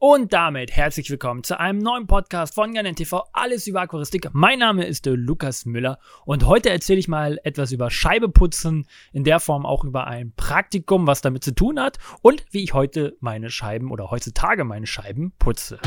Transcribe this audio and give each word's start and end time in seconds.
Und 0.00 0.32
damit 0.32 0.70
herzlich 0.70 1.10
willkommen 1.10 1.42
zu 1.42 1.58
einem 1.58 1.80
neuen 1.80 2.06
Podcast 2.06 2.54
von 2.54 2.72
Garnen 2.72 2.94
TV, 2.94 3.24
alles 3.32 3.66
über 3.66 3.80
Aquaristik. 3.80 4.28
Mein 4.32 4.60
Name 4.60 4.84
ist 4.84 5.06
Lukas 5.06 5.66
Müller 5.66 5.98
und 6.24 6.46
heute 6.46 6.70
erzähle 6.70 7.00
ich 7.00 7.08
mal 7.08 7.40
etwas 7.42 7.72
über 7.72 7.90
Scheibeputzen, 7.90 8.86
in 9.12 9.24
der 9.24 9.40
Form 9.40 9.66
auch 9.66 9.82
über 9.82 10.06
ein 10.06 10.32
Praktikum, 10.36 11.08
was 11.08 11.20
damit 11.20 11.42
zu 11.42 11.52
tun 11.52 11.80
hat 11.80 11.98
und 12.22 12.44
wie 12.52 12.62
ich 12.62 12.74
heute 12.74 13.16
meine 13.18 13.50
Scheiben 13.50 13.90
oder 13.90 14.12
heutzutage 14.12 14.62
meine 14.62 14.86
Scheiben 14.86 15.32
putze. 15.36 15.80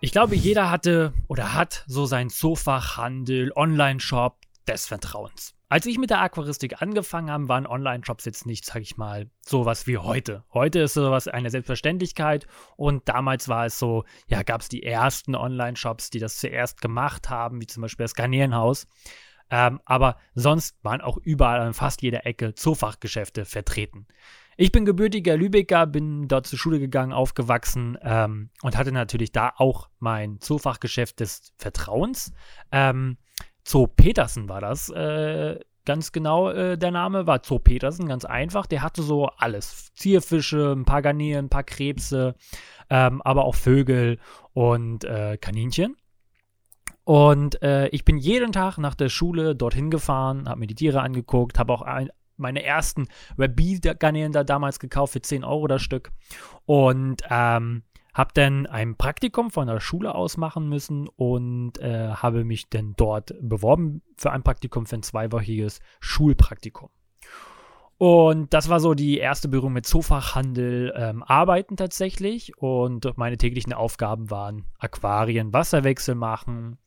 Ich 0.00 0.10
glaube, 0.10 0.34
jeder 0.34 0.72
hatte 0.72 1.12
oder 1.28 1.54
hat 1.54 1.84
so 1.86 2.04
seinen 2.04 2.30
Zoofachhandel, 2.30 3.52
Online-Shop 3.54 4.40
des 4.66 4.88
Vertrauens. 4.88 5.54
Als 5.74 5.86
ich 5.86 5.98
mit 5.98 6.10
der 6.10 6.20
Aquaristik 6.20 6.82
angefangen 6.82 7.32
habe, 7.32 7.48
waren 7.48 7.66
Online-Shops 7.66 8.24
jetzt 8.26 8.46
nicht, 8.46 8.64
sag 8.64 8.80
ich 8.80 8.96
mal, 8.96 9.28
sowas 9.44 9.88
wie 9.88 9.98
heute. 9.98 10.44
Heute 10.54 10.78
ist 10.78 10.94
sowas 10.94 11.26
eine 11.26 11.50
Selbstverständlichkeit 11.50 12.46
und 12.76 13.08
damals 13.08 13.48
war 13.48 13.66
es 13.66 13.76
so, 13.76 14.04
ja, 14.28 14.44
gab 14.44 14.60
es 14.60 14.68
die 14.68 14.84
ersten 14.84 15.34
Online-Shops, 15.34 16.10
die 16.10 16.20
das 16.20 16.38
zuerst 16.38 16.80
gemacht 16.80 17.28
haben, 17.28 17.60
wie 17.60 17.66
zum 17.66 17.80
Beispiel 17.80 18.04
das 18.04 18.14
Garnierenhaus. 18.14 18.86
Ähm, 19.50 19.80
aber 19.84 20.16
sonst 20.36 20.76
waren 20.84 21.00
auch 21.00 21.16
überall 21.16 21.58
an 21.58 21.74
fast 21.74 22.02
jeder 22.02 22.24
Ecke 22.24 22.54
Zoofachgeschäfte 22.54 23.44
vertreten. 23.44 24.06
Ich 24.56 24.70
bin 24.70 24.84
gebürtiger 24.84 25.36
Lübecker, 25.36 25.88
bin 25.88 26.28
dort 26.28 26.46
zur 26.46 26.56
Schule 26.60 26.78
gegangen, 26.78 27.12
aufgewachsen 27.12 27.98
ähm, 28.00 28.50
und 28.62 28.76
hatte 28.76 28.92
natürlich 28.92 29.32
da 29.32 29.52
auch 29.56 29.88
mein 29.98 30.38
Zoofachgeschäft 30.38 31.18
des 31.18 31.52
Vertrauens. 31.58 32.32
Ähm, 32.70 33.18
Zoo 33.66 33.86
Petersen 33.86 34.48
war 34.48 34.60
das. 34.60 34.90
Äh, 34.90 35.58
ganz 35.84 36.12
genau 36.12 36.50
äh, 36.50 36.78
der 36.78 36.90
Name 36.90 37.26
war 37.26 37.40
Zoo 37.44 37.58
Petersen, 37.58 38.08
ganz 38.08 38.24
einfach. 38.24 38.66
Der 38.66 38.82
hatte 38.82 39.02
so 39.02 39.26
alles. 39.26 39.92
Zierfische, 39.94 40.72
ein 40.72 40.84
paar 40.84 41.02
Garnelen, 41.02 41.46
ein 41.46 41.50
paar 41.50 41.64
Krebse, 41.64 42.34
ähm, 42.90 43.22
aber 43.22 43.44
auch 43.44 43.54
Vögel 43.54 44.18
und 44.52 45.04
äh, 45.04 45.36
Kaninchen. 45.36 45.96
Und 47.04 47.62
äh, 47.62 47.88
ich 47.88 48.04
bin 48.04 48.16
jeden 48.16 48.52
Tag 48.52 48.78
nach 48.78 48.94
der 48.94 49.10
Schule 49.10 49.54
dorthin 49.54 49.90
gefahren, 49.90 50.48
habe 50.48 50.60
mir 50.60 50.66
die 50.66 50.74
Tiere 50.74 51.02
angeguckt, 51.02 51.58
habe 51.58 51.72
auch 51.72 51.82
ein, 51.82 52.10
meine 52.36 52.62
ersten 52.62 53.08
Rabbit-Garnelen 53.36 54.32
da 54.32 54.42
damals 54.42 54.78
gekauft 54.78 55.12
für 55.12 55.20
10 55.20 55.44
Euro 55.44 55.66
das 55.66 55.82
Stück. 55.82 56.12
Und 56.64 57.22
ähm, 57.28 57.82
habe 58.14 58.30
dann 58.32 58.66
ein 58.66 58.96
Praktikum 58.96 59.50
von 59.50 59.66
der 59.66 59.80
Schule 59.80 60.14
aus 60.14 60.36
machen 60.36 60.68
müssen 60.68 61.08
und 61.08 61.78
äh, 61.78 62.10
habe 62.10 62.44
mich 62.44 62.68
dann 62.70 62.94
dort 62.96 63.34
beworben 63.40 64.02
für 64.16 64.30
ein 64.30 64.42
Praktikum, 64.42 64.86
für 64.86 64.96
ein 64.96 65.02
zweiwöchiges 65.02 65.80
Schulpraktikum. 66.00 66.90
Und 67.96 68.52
das 68.52 68.68
war 68.68 68.80
so 68.80 68.94
die 68.94 69.18
erste 69.18 69.48
Berührung 69.48 69.72
mit 69.72 69.86
Zoofachhandel, 69.86 70.92
ähm, 70.96 71.22
Arbeiten 71.22 71.76
tatsächlich. 71.76 72.56
Und 72.58 73.16
meine 73.16 73.36
täglichen 73.36 73.72
Aufgaben 73.72 74.30
waren 74.30 74.64
Aquarien, 74.78 75.52
Wasserwechsel 75.52 76.14
machen, 76.14 76.78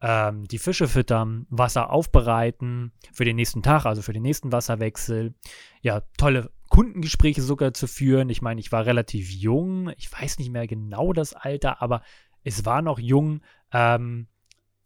ähm, 0.00 0.46
die 0.48 0.58
Fische 0.58 0.88
füttern, 0.88 1.46
Wasser 1.50 1.90
aufbereiten 1.90 2.92
für 3.12 3.24
den 3.24 3.36
nächsten 3.36 3.62
Tag, 3.62 3.84
also 3.84 4.02
für 4.02 4.12
den 4.12 4.22
nächsten 4.22 4.52
Wasserwechsel. 4.52 5.34
Ja, 5.82 6.02
tolle 6.16 6.50
Kundengespräche 6.68 7.42
sogar 7.42 7.74
zu 7.74 7.86
führen. 7.86 8.30
Ich 8.30 8.42
meine, 8.42 8.60
ich 8.60 8.72
war 8.72 8.86
relativ 8.86 9.30
jung. 9.30 9.90
Ich 9.98 10.10
weiß 10.10 10.38
nicht 10.38 10.50
mehr 10.50 10.66
genau 10.66 11.12
das 11.12 11.34
Alter, 11.34 11.82
aber 11.82 12.02
es 12.44 12.64
war 12.64 12.80
noch 12.80 12.98
jung. 12.98 13.42
Ähm, 13.72 14.28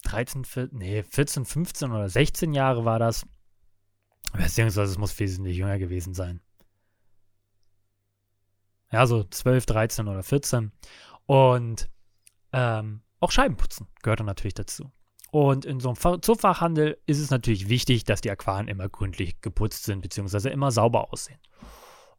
13, 0.05 0.45
14, 0.45 0.79
nee, 0.79 1.03
14, 1.03 1.45
15 1.45 1.93
oder 1.93 2.09
16 2.09 2.53
Jahre 2.53 2.85
war 2.85 2.99
das. 2.99 3.27
Beziehungsweise 4.33 4.93
es 4.93 4.99
muss 4.99 5.19
wesentlich 5.19 5.57
jünger 5.57 5.79
gewesen 5.79 6.15
sein. 6.15 6.41
Ja, 8.91 9.07
so 9.07 9.25
12, 9.25 9.67
13 9.67 10.09
oder 10.09 10.23
14. 10.23 10.73
Und 11.27 11.91
ähm, 12.53 13.03
auch 13.21 13.31
Scheibenputzen 13.31 13.87
gehörte 14.03 14.25
natürlich 14.25 14.55
dazu. 14.55 14.93
Und 15.35 15.65
in 15.65 15.81
so 15.81 15.89
einem 15.89 16.23
Zoofachhandel 16.23 16.97
ist 17.07 17.19
es 17.19 17.33
natürlich 17.33 17.69
wichtig, 17.69 18.05
dass 18.05 18.21
die 18.21 18.31
Aquarien 18.31 18.69
immer 18.69 18.89
gründlich 18.89 19.41
geputzt 19.41 19.83
sind, 19.83 20.01
beziehungsweise 20.01 20.49
immer 20.49 20.71
sauber 20.71 21.13
aussehen. 21.13 21.41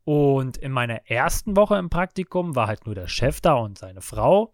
Und 0.04 0.58
in 0.58 0.74
meiner 0.74 1.10
ersten 1.10 1.56
Woche 1.56 1.78
im 1.78 1.90
Praktikum 1.90 2.58
war 2.58 2.68
halt 2.68 2.86
nur 2.86 2.94
der 2.94 3.08
Chef 3.08 3.40
da 3.40 3.54
und 3.54 3.78
seine 3.78 4.02
Frau. 4.02 4.54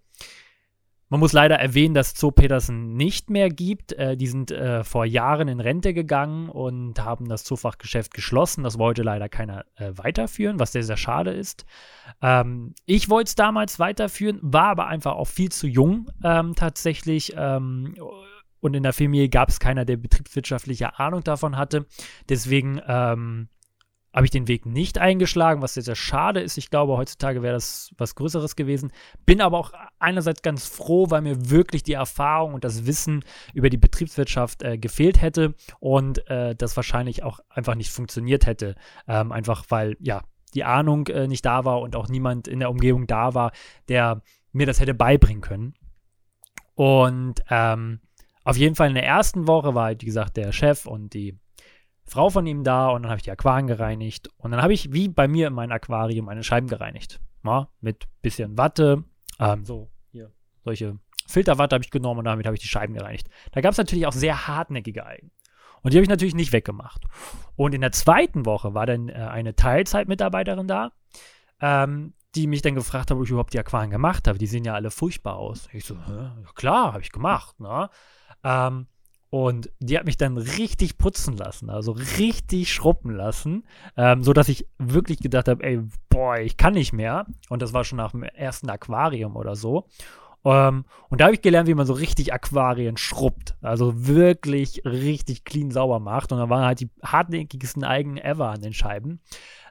Man 1.09 1.19
muss 1.19 1.33
leider 1.33 1.55
erwähnen, 1.55 1.95
dass 1.95 2.13
Zoo 2.15 2.29
Petersen 2.29 2.93
nicht 2.93 3.31
mehr 3.31 3.49
gibt. 3.49 3.93
Äh, 3.93 4.15
die 4.15 4.27
sind 4.27 4.51
äh, 4.51 4.83
vor 4.83 5.05
Jahren 5.05 5.47
in 5.47 5.59
Rente 5.59 5.95
gegangen 5.95 6.47
und 6.47 7.03
haben 7.03 7.27
das 7.27 7.43
Zoofachgeschäft 7.43 8.13
geschlossen. 8.13 8.63
Das 8.63 8.77
wollte 8.77 9.01
leider 9.01 9.27
keiner 9.27 9.65
äh, 9.77 9.91
weiterführen, 9.95 10.59
was 10.59 10.71
sehr, 10.71 10.83
sehr 10.83 10.97
schade 10.97 11.31
ist. 11.31 11.65
Ähm, 12.21 12.75
ich 12.85 13.09
wollte 13.09 13.29
es 13.29 13.35
damals 13.35 13.79
weiterführen, 13.79 14.37
war 14.43 14.65
aber 14.65 14.85
einfach 14.85 15.13
auch 15.13 15.27
viel 15.27 15.51
zu 15.51 15.65
jung 15.65 16.11
ähm, 16.23 16.53
tatsächlich. 16.53 17.33
Ähm, 17.35 17.95
und 18.61 18.73
in 18.75 18.83
der 18.83 18.93
Familie 18.93 19.29
gab 19.29 19.49
es 19.49 19.59
keiner, 19.59 19.85
der 19.85 19.97
betriebswirtschaftliche 19.97 20.99
Ahnung 20.99 21.23
davon 21.23 21.57
hatte. 21.57 21.85
Deswegen 22.29 22.79
ähm, 22.87 23.49
habe 24.13 24.25
ich 24.25 24.31
den 24.31 24.47
Weg 24.47 24.65
nicht 24.65 24.97
eingeschlagen, 24.97 25.61
was 25.61 25.73
sehr, 25.73 25.83
sehr 25.83 25.95
schade 25.95 26.41
ist. 26.41 26.57
Ich 26.57 26.69
glaube, 26.69 26.97
heutzutage 26.97 27.41
wäre 27.41 27.53
das 27.53 27.93
was 27.97 28.15
Größeres 28.15 28.55
gewesen. 28.55 28.91
Bin 29.25 29.41
aber 29.41 29.57
auch 29.57 29.71
einerseits 29.99 30.41
ganz 30.41 30.67
froh, 30.67 31.09
weil 31.09 31.21
mir 31.21 31.49
wirklich 31.49 31.83
die 31.83 31.93
Erfahrung 31.93 32.53
und 32.53 32.63
das 32.63 32.85
Wissen 32.85 33.23
über 33.53 33.69
die 33.69 33.77
Betriebswirtschaft 33.77 34.63
äh, 34.63 34.77
gefehlt 34.77 35.21
hätte 35.21 35.55
und 35.79 36.27
äh, 36.29 36.55
das 36.55 36.75
wahrscheinlich 36.75 37.23
auch 37.23 37.39
einfach 37.49 37.75
nicht 37.75 37.91
funktioniert 37.91 38.45
hätte. 38.45 38.75
Ähm, 39.07 39.31
einfach 39.31 39.65
weil, 39.69 39.95
ja, 39.99 40.21
die 40.53 40.65
Ahnung 40.65 41.07
äh, 41.07 41.27
nicht 41.27 41.45
da 41.45 41.63
war 41.63 41.79
und 41.79 41.95
auch 41.95 42.09
niemand 42.09 42.47
in 42.49 42.59
der 42.59 42.69
Umgebung 42.69 43.07
da 43.07 43.33
war, 43.33 43.51
der 43.87 44.21
mir 44.51 44.65
das 44.65 44.81
hätte 44.81 44.93
beibringen 44.93 45.41
können. 45.41 45.73
Und 46.75 47.35
ähm, 47.49 48.01
auf 48.43 48.57
jeden 48.57 48.75
Fall 48.75 48.89
in 48.89 48.95
der 48.95 49.05
ersten 49.05 49.47
Woche 49.47 49.75
war, 49.75 49.91
wie 49.91 50.05
gesagt, 50.05 50.37
der 50.37 50.51
Chef 50.51 50.85
und 50.85 51.13
die 51.13 51.37
Frau 52.05 52.29
von 52.29 52.45
ihm 52.45 52.63
da 52.63 52.89
und 52.89 53.03
dann 53.03 53.09
habe 53.09 53.19
ich 53.19 53.23
die 53.23 53.31
Aquarien 53.31 53.67
gereinigt 53.67 54.29
und 54.37 54.51
dann 54.51 54.61
habe 54.61 54.73
ich, 54.73 54.91
wie 54.91 55.07
bei 55.07 55.27
mir 55.27 55.47
in 55.47 55.53
meinem 55.53 55.71
Aquarium, 55.71 56.25
meine 56.25 56.43
Scheiben 56.43 56.67
gereinigt. 56.67 57.19
Ja, 57.43 57.69
mit 57.79 58.07
bisschen 58.21 58.57
Watte, 58.57 59.03
ähm, 59.39 59.65
so 59.65 59.89
hier, 60.11 60.31
solche 60.63 60.99
Filterwatte 61.27 61.75
habe 61.75 61.83
ich 61.83 61.91
genommen 61.91 62.19
und 62.19 62.25
damit 62.25 62.45
habe 62.45 62.55
ich 62.55 62.61
die 62.61 62.67
Scheiben 62.67 62.93
gereinigt. 62.93 63.29
Da 63.51 63.61
gab 63.61 63.71
es 63.71 63.77
natürlich 63.77 64.05
auch 64.05 64.13
sehr 64.13 64.47
hartnäckige 64.47 65.05
Algen. 65.05 65.31
Und 65.81 65.93
die 65.93 65.97
habe 65.97 66.03
ich 66.03 66.09
natürlich 66.09 66.35
nicht 66.35 66.53
weggemacht. 66.53 67.05
Und 67.55 67.73
in 67.73 67.81
der 67.81 67.91
zweiten 67.91 68.45
Woche 68.45 68.73
war 68.73 68.85
dann 68.85 69.09
äh, 69.09 69.13
eine 69.13 69.55
Teilzeitmitarbeiterin 69.55 70.67
da, 70.67 70.91
ähm, 71.59 72.13
die 72.35 72.47
mich 72.47 72.61
dann 72.61 72.75
gefragt 72.75 73.09
hat, 73.09 73.17
ob 73.17 73.23
ich 73.23 73.29
überhaupt 73.29 73.53
die 73.53 73.59
Aquarien 73.59 73.89
gemacht 73.89 74.27
habe. 74.27 74.37
Die 74.37 74.47
sehen 74.47 74.63
ja 74.63 74.73
alle 74.73 74.91
furchtbar 74.91 75.37
aus. 75.37 75.69
Ich 75.73 75.85
so, 75.85 75.95
ja 75.95 76.35
klar, 76.55 76.93
habe 76.93 77.01
ich 77.01 77.11
gemacht. 77.11 77.59
Ne? 77.59 77.89
Ähm, 78.43 78.87
und 79.29 79.71
die 79.79 79.97
hat 79.97 80.05
mich 80.05 80.17
dann 80.17 80.37
richtig 80.37 80.97
putzen 80.97 81.37
lassen, 81.37 81.69
also 81.69 81.93
richtig 81.93 82.71
schruppen 82.73 83.15
lassen, 83.15 83.63
ähm, 83.95 84.23
so 84.23 84.33
dass 84.33 84.49
ich 84.49 84.67
wirklich 84.77 85.19
gedacht 85.19 85.47
habe, 85.47 85.63
ey, 85.63 85.79
boah, 86.09 86.37
ich 86.37 86.57
kann 86.57 86.73
nicht 86.73 86.91
mehr. 86.91 87.25
Und 87.47 87.61
das 87.61 87.71
war 87.71 87.85
schon 87.85 87.97
nach 87.97 88.11
dem 88.11 88.23
ersten 88.23 88.69
Aquarium 88.69 89.37
oder 89.37 89.55
so. 89.55 89.87
Ähm, 90.43 90.83
und 91.09 91.21
da 91.21 91.25
habe 91.25 91.35
ich 91.35 91.41
gelernt, 91.41 91.69
wie 91.69 91.73
man 91.75 91.85
so 91.85 91.93
richtig 91.93 92.33
Aquarien 92.33 92.97
schrubbt. 92.97 93.55
Also 93.61 94.05
wirklich 94.05 94.81
richtig 94.83 95.45
clean 95.45 95.71
sauber 95.71 95.99
macht. 95.99 96.33
Und 96.33 96.39
da 96.39 96.49
waren 96.49 96.65
halt 96.65 96.81
die 96.81 96.89
hartnäckigsten 97.01 97.85
Algen 97.85 98.17
ever 98.17 98.49
an 98.49 98.61
den 98.61 98.73
Scheiben. 98.73 99.21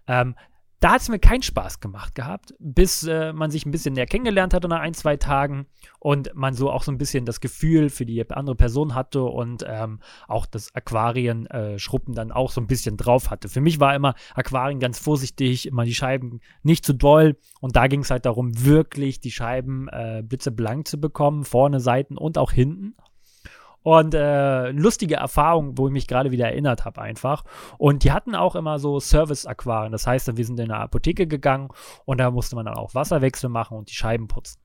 Ähm, 0.07 0.37
da 0.81 0.93
hat 0.93 1.03
es 1.03 1.11
mir 1.11 1.19
keinen 1.19 1.43
Spaß 1.43 1.81
gemacht 1.81 2.15
gehabt, 2.15 2.55
bis 2.59 3.03
äh, 3.03 3.35
man 3.35 3.51
sich 3.51 3.67
ein 3.67 3.71
bisschen 3.71 3.93
näher 3.93 4.07
kennengelernt 4.07 4.55
hatte 4.55 4.67
nach 4.67 4.81
ein, 4.81 4.95
zwei 4.95 5.19
Tagen 5.19 5.67
und 5.99 6.35
man 6.35 6.55
so 6.55 6.71
auch 6.71 6.83
so 6.83 6.91
ein 6.91 6.97
bisschen 6.97 7.27
das 7.27 7.41
Gefühl 7.41 7.91
für 7.91 8.07
die 8.07 8.29
andere 8.31 8.57
Person 8.57 8.95
hatte 8.95 9.23
und 9.23 9.63
ähm, 9.67 10.01
auch 10.27 10.47
das 10.47 10.75
Aquarien-Schruppen 10.75 12.15
äh, 12.15 12.17
dann 12.17 12.33
auch 12.33 12.51
so 12.51 12.63
ein 12.63 12.67
bisschen 12.67 12.97
drauf 12.97 13.31
hatte. 13.31 13.51
Für 13.51 13.61
mich 13.61 13.79
war 13.79 13.95
immer 13.95 14.15
Aquarien 14.35 14.81
ganz 14.81 14.99
vorsichtig, 14.99 15.67
immer 15.67 15.85
die 15.85 15.95
Scheiben 15.95 16.41
nicht 16.63 16.87
zu 16.87 16.95
doll 16.95 17.37
und 17.61 17.77
da 17.77 17.87
ging 17.87 18.01
es 18.01 18.11
halt 18.11 18.25
darum, 18.25 18.65
wirklich 18.65 19.21
die 19.21 19.33
Scheiben 19.33 19.89
äh, 19.89 20.23
blitzeblank 20.27 20.89
zu 20.89 20.99
bekommen, 20.99 21.45
vorne, 21.45 21.81
Seiten 21.81 22.17
und 22.17 22.39
auch 22.39 22.53
hinten. 22.53 22.95
Und 23.83 24.15
äh, 24.15 24.71
lustige 24.73 25.17
Erfahrung, 25.17 25.79
wo 25.79 25.87
ich 25.87 25.93
mich 25.93 26.07
gerade 26.07 26.31
wieder 26.31 26.47
erinnert 26.47 26.85
habe, 26.85 27.01
einfach. 27.01 27.45
Und 27.79 28.05
die 28.05 28.13
hatten 28.13 28.35
auch 28.35 28.55
immer 28.55 28.79
so 28.79 29.01
Service-Aquarien. 29.01 29.93
Das 29.93 30.07
heißt, 30.07 30.37
wir 30.37 30.45
sind 30.45 30.61
in 30.61 30.71
eine 30.71 30.83
Apotheke 30.83 31.27
gegangen 31.27 31.69
und 32.05 32.19
da 32.19 32.31
musste 32.31 32.57
man 32.57 32.67
dann 32.67 32.75
auch 32.75 32.95
Wasserwechsel 32.95 33.49
machen 33.49 33.79
und 33.79 33.89
die 33.89 33.95
Scheiben 33.95 34.29
putzen. 34.29 34.61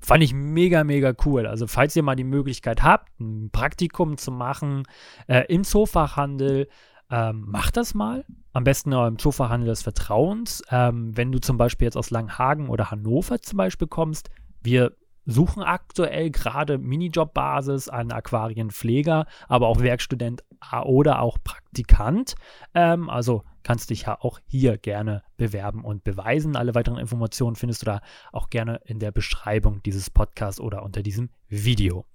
Fand 0.00 0.22
ich 0.22 0.32
mega, 0.32 0.84
mega 0.84 1.12
cool. 1.24 1.46
Also, 1.46 1.66
falls 1.66 1.96
ihr 1.96 2.04
mal 2.04 2.14
die 2.14 2.24
Möglichkeit 2.24 2.82
habt, 2.84 3.18
ein 3.18 3.50
Praktikum 3.50 4.16
zu 4.16 4.30
machen 4.30 4.84
äh, 5.26 5.44
im 5.52 5.64
Zoofachhandel, 5.64 6.68
ähm, 7.10 7.44
macht 7.48 7.76
das 7.76 7.94
mal. 7.94 8.24
Am 8.52 8.64
besten 8.64 8.92
im 8.92 9.18
Zoofachhandel 9.18 9.68
des 9.68 9.82
Vertrauens. 9.82 10.62
Ähm, 10.70 11.16
wenn 11.16 11.32
du 11.32 11.40
zum 11.40 11.56
Beispiel 11.56 11.86
jetzt 11.86 11.96
aus 11.96 12.10
Langhagen 12.10 12.68
oder 12.68 12.90
Hannover 12.92 13.40
zum 13.40 13.56
Beispiel 13.56 13.88
kommst, 13.88 14.30
wir 14.62 14.92
suchen 15.28 15.62
aktuell 15.62 16.30
gerade 16.30 16.78
Minijob-Basis 16.78 17.90
an 17.90 18.10
Aquarienpfleger, 18.10 19.26
aber 19.46 19.68
auch 19.68 19.80
Werkstudent 19.80 20.42
oder 20.84 21.20
auch 21.20 21.36
Praktikant. 21.44 22.34
Ähm, 22.74 23.10
also 23.10 23.44
kannst 23.62 23.90
dich 23.90 24.02
ja 24.02 24.18
auch 24.20 24.40
hier 24.46 24.78
gerne 24.78 25.22
bewerben 25.36 25.84
und 25.84 26.02
beweisen. 26.02 26.56
Alle 26.56 26.74
weiteren 26.74 26.98
Informationen 26.98 27.56
findest 27.56 27.82
du 27.82 27.86
da 27.86 28.00
auch 28.32 28.48
gerne 28.48 28.80
in 28.86 28.98
der 28.98 29.12
Beschreibung 29.12 29.82
dieses 29.82 30.08
Podcasts 30.08 30.60
oder 30.60 30.82
unter 30.82 31.02
diesem 31.02 31.28
Video. 31.48 32.06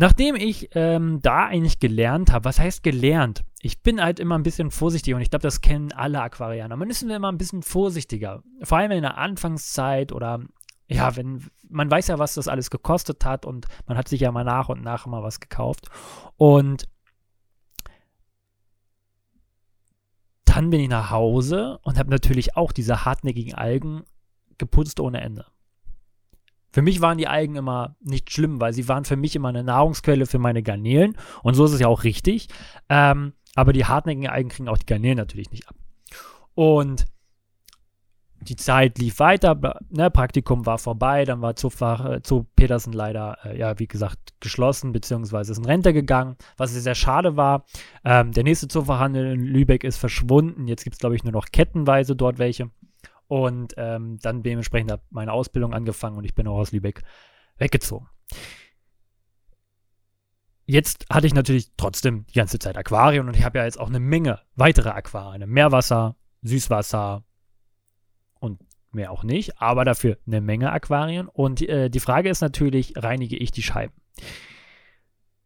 Nachdem 0.00 0.34
ich 0.34 0.70
ähm, 0.72 1.20
da 1.20 1.44
eigentlich 1.44 1.78
gelernt 1.78 2.32
habe, 2.32 2.46
was 2.46 2.58
heißt 2.58 2.82
gelernt? 2.82 3.44
Ich 3.60 3.82
bin 3.82 4.02
halt 4.02 4.18
immer 4.18 4.38
ein 4.38 4.42
bisschen 4.42 4.70
vorsichtig 4.70 5.12
und 5.12 5.20
ich 5.20 5.28
glaube, 5.28 5.42
das 5.42 5.60
kennen 5.60 5.92
alle 5.92 6.22
Aquarianer. 6.22 6.74
Man 6.74 6.88
ist 6.88 7.02
immer 7.02 7.30
ein 7.30 7.36
bisschen 7.36 7.62
vorsichtiger. 7.62 8.42
Vor 8.62 8.78
allem 8.78 8.92
in 8.92 9.02
der 9.02 9.18
Anfangszeit 9.18 10.12
oder 10.12 10.40
ja, 10.88 11.16
wenn 11.16 11.50
man 11.68 11.90
weiß 11.90 12.06
ja, 12.08 12.18
was 12.18 12.32
das 12.32 12.48
alles 12.48 12.70
gekostet 12.70 13.26
hat 13.26 13.44
und 13.44 13.66
man 13.86 13.98
hat 13.98 14.08
sich 14.08 14.22
ja 14.22 14.32
mal 14.32 14.42
nach 14.42 14.70
und 14.70 14.82
nach 14.82 15.04
mal 15.04 15.22
was 15.22 15.38
gekauft. 15.38 15.90
Und 16.38 16.88
dann 20.46 20.70
bin 20.70 20.80
ich 20.80 20.88
nach 20.88 21.10
Hause 21.10 21.78
und 21.82 21.98
habe 21.98 22.08
natürlich 22.08 22.56
auch 22.56 22.72
diese 22.72 23.04
hartnäckigen 23.04 23.54
Algen 23.54 24.04
geputzt 24.56 24.98
ohne 24.98 25.20
Ende. 25.20 25.44
Für 26.70 26.82
mich 26.82 27.00
waren 27.00 27.18
die 27.18 27.28
Algen 27.28 27.56
immer 27.56 27.96
nicht 28.00 28.32
schlimm, 28.32 28.60
weil 28.60 28.72
sie 28.72 28.88
waren 28.88 29.04
für 29.04 29.16
mich 29.16 29.34
immer 29.36 29.48
eine 29.48 29.64
Nahrungsquelle 29.64 30.26
für 30.26 30.38
meine 30.38 30.62
Garnelen. 30.62 31.16
Und 31.42 31.54
so 31.54 31.64
ist 31.64 31.72
es 31.72 31.80
ja 31.80 31.88
auch 31.88 32.04
richtig. 32.04 32.48
Ähm, 32.88 33.32
aber 33.54 33.72
die 33.72 33.84
hartnäckigen 33.84 34.30
Algen 34.30 34.48
kriegen 34.48 34.68
auch 34.68 34.78
die 34.78 34.86
Garnelen 34.86 35.16
natürlich 35.16 35.50
nicht 35.50 35.68
ab. 35.68 35.74
Und 36.54 37.06
die 38.42 38.56
Zeit 38.56 38.98
lief 38.98 39.18
weiter, 39.18 39.78
ne, 39.90 40.10
Praktikum 40.10 40.64
war 40.64 40.78
vorbei, 40.78 41.24
dann 41.24 41.42
war 41.42 41.56
Zoofach, 41.56 42.04
äh, 42.06 42.20
Zoo 42.24 42.46
Petersen 42.56 42.92
leider, 42.92 43.36
äh, 43.44 43.58
ja, 43.58 43.78
wie 43.78 43.86
gesagt, 43.86 44.18
geschlossen, 44.40 44.92
beziehungsweise 44.92 45.52
ist 45.52 45.58
in 45.58 45.66
Rente 45.66 45.92
gegangen, 45.92 46.36
was 46.56 46.72
sehr 46.72 46.94
schade 46.94 47.36
war. 47.36 47.66
Ähm, 48.04 48.32
der 48.32 48.44
nächste 48.44 48.68
Zoofachhandel 48.68 49.32
in 49.32 49.44
Lübeck 49.44 49.84
ist 49.84 49.98
verschwunden, 49.98 50.68
jetzt 50.68 50.84
gibt 50.84 50.94
es, 50.94 51.00
glaube 51.00 51.16
ich, 51.16 51.24
nur 51.24 51.32
noch 51.32 51.46
kettenweise 51.52 52.16
dort 52.16 52.38
welche. 52.38 52.70
Und 53.30 53.74
ähm, 53.76 54.18
dann 54.20 54.42
dementsprechend 54.42 54.90
hat 54.90 55.02
meine 55.10 55.32
Ausbildung 55.32 55.72
angefangen 55.72 56.18
und 56.18 56.24
ich 56.24 56.34
bin 56.34 56.48
auch 56.48 56.58
aus 56.58 56.72
Lübeck 56.72 57.04
weggezogen. 57.58 58.08
Jetzt 60.66 61.06
hatte 61.08 61.28
ich 61.28 61.34
natürlich 61.34 61.70
trotzdem 61.76 62.26
die 62.26 62.38
ganze 62.40 62.58
Zeit 62.58 62.76
Aquarien 62.76 63.28
und 63.28 63.36
ich 63.36 63.44
habe 63.44 63.58
ja 63.58 63.64
jetzt 63.64 63.78
auch 63.78 63.88
eine 63.88 64.00
Menge 64.00 64.40
weitere 64.56 64.88
Aquarien. 64.88 65.48
Meerwasser, 65.48 66.16
Süßwasser 66.42 67.22
und 68.40 68.58
mehr 68.90 69.12
auch 69.12 69.22
nicht, 69.22 69.62
aber 69.62 69.84
dafür 69.84 70.18
eine 70.26 70.40
Menge 70.40 70.72
Aquarien. 70.72 71.28
Und 71.28 71.62
äh, 71.62 71.88
die 71.88 72.00
Frage 72.00 72.30
ist 72.30 72.40
natürlich, 72.40 72.94
reinige 72.96 73.36
ich 73.36 73.52
die 73.52 73.62
Scheiben? 73.62 73.94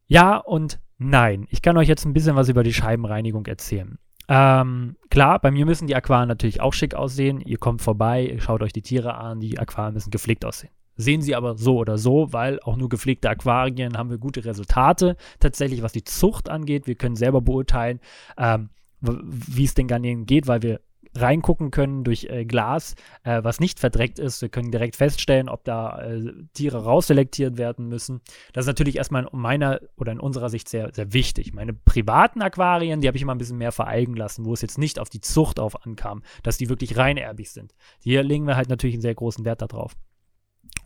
Ja 0.06 0.38
und 0.38 0.80
nein. 0.96 1.46
Ich 1.50 1.60
kann 1.60 1.76
euch 1.76 1.88
jetzt 1.88 2.06
ein 2.06 2.14
bisschen 2.14 2.34
was 2.34 2.48
über 2.48 2.62
die 2.62 2.72
Scheibenreinigung 2.72 3.44
erzählen. 3.44 3.98
Ähm, 4.28 4.96
klar, 5.10 5.38
bei 5.38 5.50
mir 5.50 5.66
müssen 5.66 5.86
die 5.86 5.94
Aquarien 5.94 6.28
natürlich 6.28 6.60
auch 6.60 6.72
schick 6.72 6.94
aussehen. 6.94 7.40
Ihr 7.40 7.58
kommt 7.58 7.82
vorbei, 7.82 8.36
schaut 8.40 8.62
euch 8.62 8.72
die 8.72 8.82
Tiere 8.82 9.14
an, 9.14 9.40
die 9.40 9.58
Aquarien 9.58 9.94
müssen 9.94 10.10
gepflegt 10.10 10.44
aussehen. 10.44 10.72
Sehen 10.96 11.22
sie 11.22 11.34
aber 11.34 11.56
so 11.56 11.78
oder 11.78 11.98
so, 11.98 12.32
weil 12.32 12.60
auch 12.60 12.76
nur 12.76 12.88
gepflegte 12.88 13.28
Aquarien 13.28 13.98
haben 13.98 14.10
wir 14.10 14.18
gute 14.18 14.44
Resultate. 14.44 15.16
Tatsächlich, 15.40 15.82
was 15.82 15.92
die 15.92 16.04
Zucht 16.04 16.48
angeht, 16.48 16.86
wir 16.86 16.94
können 16.94 17.16
selber 17.16 17.40
beurteilen, 17.40 18.00
ähm, 18.38 18.70
wie 19.00 19.64
es 19.64 19.74
den 19.74 19.88
Garnelen 19.88 20.24
geht, 20.24 20.46
weil 20.46 20.62
wir 20.62 20.80
reingucken 21.16 21.70
können 21.70 22.04
durch 22.04 22.24
äh, 22.24 22.44
Glas, 22.44 22.94
äh, 23.22 23.42
was 23.42 23.60
nicht 23.60 23.80
verdreckt 23.80 24.18
ist. 24.18 24.42
Wir 24.42 24.48
können 24.48 24.70
direkt 24.70 24.96
feststellen, 24.96 25.48
ob 25.48 25.64
da 25.64 26.00
äh, 26.00 26.32
Tiere 26.52 26.84
rausselektiert 26.84 27.56
werden 27.56 27.88
müssen. 27.88 28.20
Das 28.52 28.64
ist 28.64 28.68
natürlich 28.68 28.96
erstmal 28.96 29.28
in 29.30 29.38
meiner 29.38 29.80
oder 29.96 30.12
in 30.12 30.20
unserer 30.20 30.48
Sicht 30.48 30.68
sehr, 30.68 30.92
sehr 30.92 31.12
wichtig. 31.12 31.52
Meine 31.52 31.72
privaten 31.72 32.42
Aquarien, 32.42 33.00
die 33.00 33.08
habe 33.08 33.16
ich 33.16 33.22
immer 33.22 33.34
ein 33.34 33.38
bisschen 33.38 33.58
mehr 33.58 33.72
vereigen 33.72 34.14
lassen, 34.14 34.44
wo 34.44 34.52
es 34.52 34.62
jetzt 34.62 34.78
nicht 34.78 34.98
auf 34.98 35.08
die 35.08 35.20
Zucht 35.20 35.60
auf 35.60 35.84
ankam, 35.86 36.22
dass 36.42 36.58
die 36.58 36.68
wirklich 36.68 36.96
reinerbig 36.96 37.50
sind. 37.50 37.74
Hier 38.00 38.22
legen 38.22 38.46
wir 38.46 38.56
halt 38.56 38.68
natürlich 38.68 38.94
einen 38.94 39.02
sehr 39.02 39.14
großen 39.14 39.44
Wert 39.44 39.62
darauf. 39.62 39.96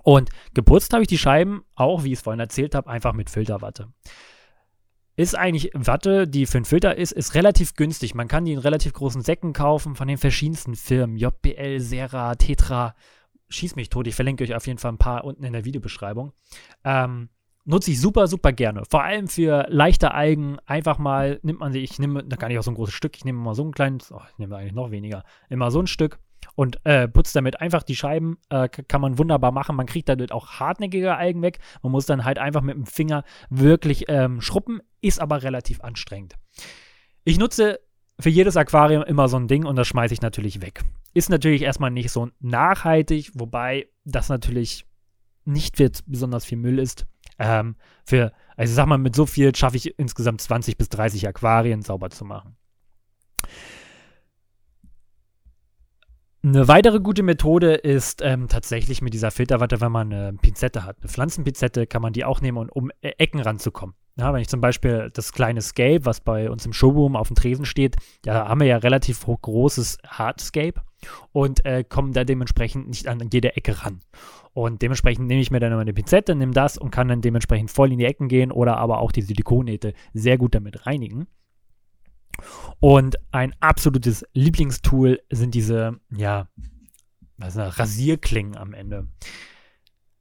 Und 0.03 0.31
geputzt 0.55 0.93
habe 0.93 1.03
ich 1.03 1.09
die 1.09 1.19
Scheiben 1.19 1.63
auch, 1.75 2.05
wie 2.05 2.13
ich 2.13 2.19
es 2.19 2.23
vorhin 2.23 2.41
erzählt 2.41 2.75
habe, 2.75 2.89
einfach 2.89 3.13
mit 3.13 3.31
Filterwatte 3.31 3.89
ist 5.19 5.37
eigentlich 5.37 5.73
Watte, 5.75 6.29
die 6.29 6.47
für 6.47 6.59
einen 6.59 6.65
Filter 6.65 6.97
ist, 6.97 7.11
ist 7.11 7.35
relativ 7.35 7.75
günstig. 7.75 8.15
Man 8.15 8.29
kann 8.29 8.45
die 8.45 8.53
in 8.53 8.61
relativ 8.61 8.93
großen 8.93 9.21
Säcken 9.21 9.53
kaufen 9.53 9.97
von 9.97 10.07
den 10.07 10.17
verschiedensten 10.17 10.77
Firmen. 10.77 11.17
JBL, 11.17 11.81
Sera, 11.81 12.37
Tetra. 12.37 12.95
Schieß 13.49 13.75
mich 13.75 13.89
tot. 13.89 14.07
Ich 14.07 14.15
verlinke 14.15 14.45
euch 14.45 14.55
auf 14.55 14.69
jeden 14.69 14.79
Fall 14.79 14.93
ein 14.93 14.99
paar 14.99 15.25
unten 15.25 15.43
in 15.43 15.53
der 15.53 15.65
Videobeschreibung. 15.65 16.35
Ähm, 16.85 17.31
nutze 17.65 17.91
ich 17.91 18.01
super, 18.01 18.29
super 18.29 18.53
gerne. 18.53 18.85
Vor 18.89 19.03
allem 19.03 19.27
für 19.27 19.67
leichte 19.69 20.15
Algen. 20.15 20.59
Einfach 20.67 20.99
mal 20.99 21.41
nimmt 21.43 21.59
man 21.59 21.73
sie, 21.73 21.81
ich 21.81 21.99
nehme, 21.99 22.23
da 22.23 22.37
kann 22.37 22.53
ich 22.53 22.59
auch 22.61 22.63
so 22.63 22.71
ein 22.71 22.77
großes 22.77 22.95
Stück, 22.95 23.17
ich 23.17 23.25
nehme 23.25 23.41
mal 23.41 23.57
so 23.57 23.65
ein 23.65 23.73
kleines, 23.73 24.13
oh, 24.13 24.21
ich 24.31 24.39
nehme 24.39 24.57
eigentlich 24.57 24.73
noch 24.73 24.93
weniger, 24.93 25.25
immer 25.49 25.73
so 25.73 25.81
ein 25.81 25.89
Stück 25.89 26.21
und 26.55 26.85
äh, 26.85 27.09
putzt 27.09 27.37
damit 27.37 27.61
einfach 27.61 27.83
die 27.83 27.97
Scheiben. 27.97 28.39
Äh, 28.51 28.69
kann 28.69 29.01
man 29.01 29.19
wunderbar 29.19 29.53
machen. 29.53 29.77
Man 29.77 29.87
kriegt 29.87 30.09
damit 30.09 30.33
auch 30.33 30.61
hartnäckige 30.61 31.17
Algen 31.17 31.43
weg. 31.43 31.59
Man 31.83 31.93
muss 31.93 32.07
dann 32.07 32.25
halt 32.25 32.39
einfach 32.39 32.63
mit 32.63 32.75
dem 32.75 32.87
Finger 32.87 33.25
wirklich 33.51 34.07
ähm, 34.09 34.41
schruppen, 34.41 34.81
ist 35.01 35.21
aber 35.21 35.43
relativ 35.43 35.81
anstrengend. 35.81 36.35
Ich 37.25 37.39
nutze 37.39 37.81
für 38.21 38.31
jedes 38.31 38.57
Aquarium 38.57 39.03
immer 39.03 39.29
so 39.29 39.37
ein 39.37 39.49
Ding 39.49 39.65
und 39.65 39.77
das 39.77 39.87
schmeiße 39.87 40.15
ich 40.15 40.23
natürlich 40.23 40.61
weg. 40.61 40.83
Ist 41.15 41.31
natürlich 41.31 41.63
erstmal 41.63 41.91
nicht 41.91 42.11
so 42.11 42.29
nachhaltig, 42.41 43.31
wobei 43.35 43.89
das 44.05 44.29
natürlich 44.29 44.87
nicht 45.45 45.79
wird 45.79 46.03
besonders 46.07 46.45
viel 46.45 46.59
Müll 46.59 46.79
ist. 46.79 47.07
Ähm, 47.39 47.77
für, 48.05 48.33
also 48.57 48.75
sag 48.75 48.87
mal, 48.87 48.99
mit 48.99 49.15
so 49.15 49.27
viel 49.27 49.55
schaffe 49.55 49.77
ich 49.77 49.99
insgesamt 49.99 50.41
20 50.41 50.77
bis 50.77 50.89
30 50.89 51.29
Aquarien 51.29 51.83
sauber 51.83 52.11
zu 52.11 52.25
machen. 52.25 52.57
Eine 56.45 56.69
weitere 56.69 57.01
gute 57.01 57.25
Methode 57.25 57.75
ist 57.75 58.23
ähm, 58.23 58.47
tatsächlich 58.47 59.03
mit 59.03 59.13
dieser 59.13 59.33
Filterwatte, 59.33 59.81
wenn 59.81 59.91
man 59.91 60.13
eine 60.13 60.39
Pinzette 60.41 60.85
hat. 60.85 60.99
Eine 61.01 61.09
Pflanzenpinzette 61.09 61.89
kann 61.89 62.01
man 62.01 62.13
die 62.13 62.25
auch 62.25 62.41
nehmen, 62.41 62.69
um 62.69 62.91
e 63.03 63.11
Ecken 63.19 63.41
ranzukommen. 63.41 63.97
Ja, 64.17 64.33
wenn 64.33 64.41
ich 64.41 64.49
zum 64.49 64.61
Beispiel 64.61 65.11
das 65.13 65.33
kleine 65.33 65.61
Scape, 65.63 66.05
was 66.05 66.21
bei 66.21 66.49
uns 66.49 66.65
im 66.65 66.73
Showroom 66.73 67.17
auf 67.17 67.29
dem 67.29 67.37
Tresen 67.37 67.65
steht, 67.65 67.97
da 68.23 68.49
haben 68.49 68.61
wir 68.61 68.69
ja 68.69 68.77
relativ 68.77 69.25
großes 69.27 69.99
Hardscape 70.07 70.81
und 71.33 71.65
äh, 71.65 71.83
kommen 71.83 72.13
da 72.13 72.23
dementsprechend 72.23 72.89
nicht 72.89 73.09
an 73.09 73.29
jede 73.33 73.57
Ecke 73.57 73.85
ran. 73.85 74.01
Und 74.53 74.83
dementsprechend 74.83 75.27
nehme 75.27 75.41
ich 75.41 75.51
mir 75.51 75.61
dann 75.61 75.73
immer 75.73 75.83
eine 75.83 75.93
Pinzette, 75.93 76.37
nehme 76.37 76.53
das 76.53 76.79
und 76.79 76.91
kann 76.91 77.09
dann 77.09 77.21
dementsprechend 77.21 77.71
voll 77.71 77.93
in 77.93 77.99
die 77.99 78.05
Ecken 78.05 78.29
gehen 78.29 78.53
oder 78.53 78.77
aber 78.77 78.99
auch 78.99 79.11
die 79.11 79.23
Silikonnähte 79.23 79.93
sehr 80.15 80.39
gut 80.39 80.55
damit 80.55 80.87
reinigen. 80.87 81.27
Und 82.81 83.17
ein 83.33 83.55
absolutes 83.61 84.25
Lieblingstool 84.33 85.21
sind 85.31 85.55
diese, 85.55 85.99
ja, 86.11 86.49
was 87.37 87.51
ist 87.51 87.57
das, 87.57 87.79
Rasierklingen 87.79 88.57
am 88.57 88.75
Ende. 88.75 89.09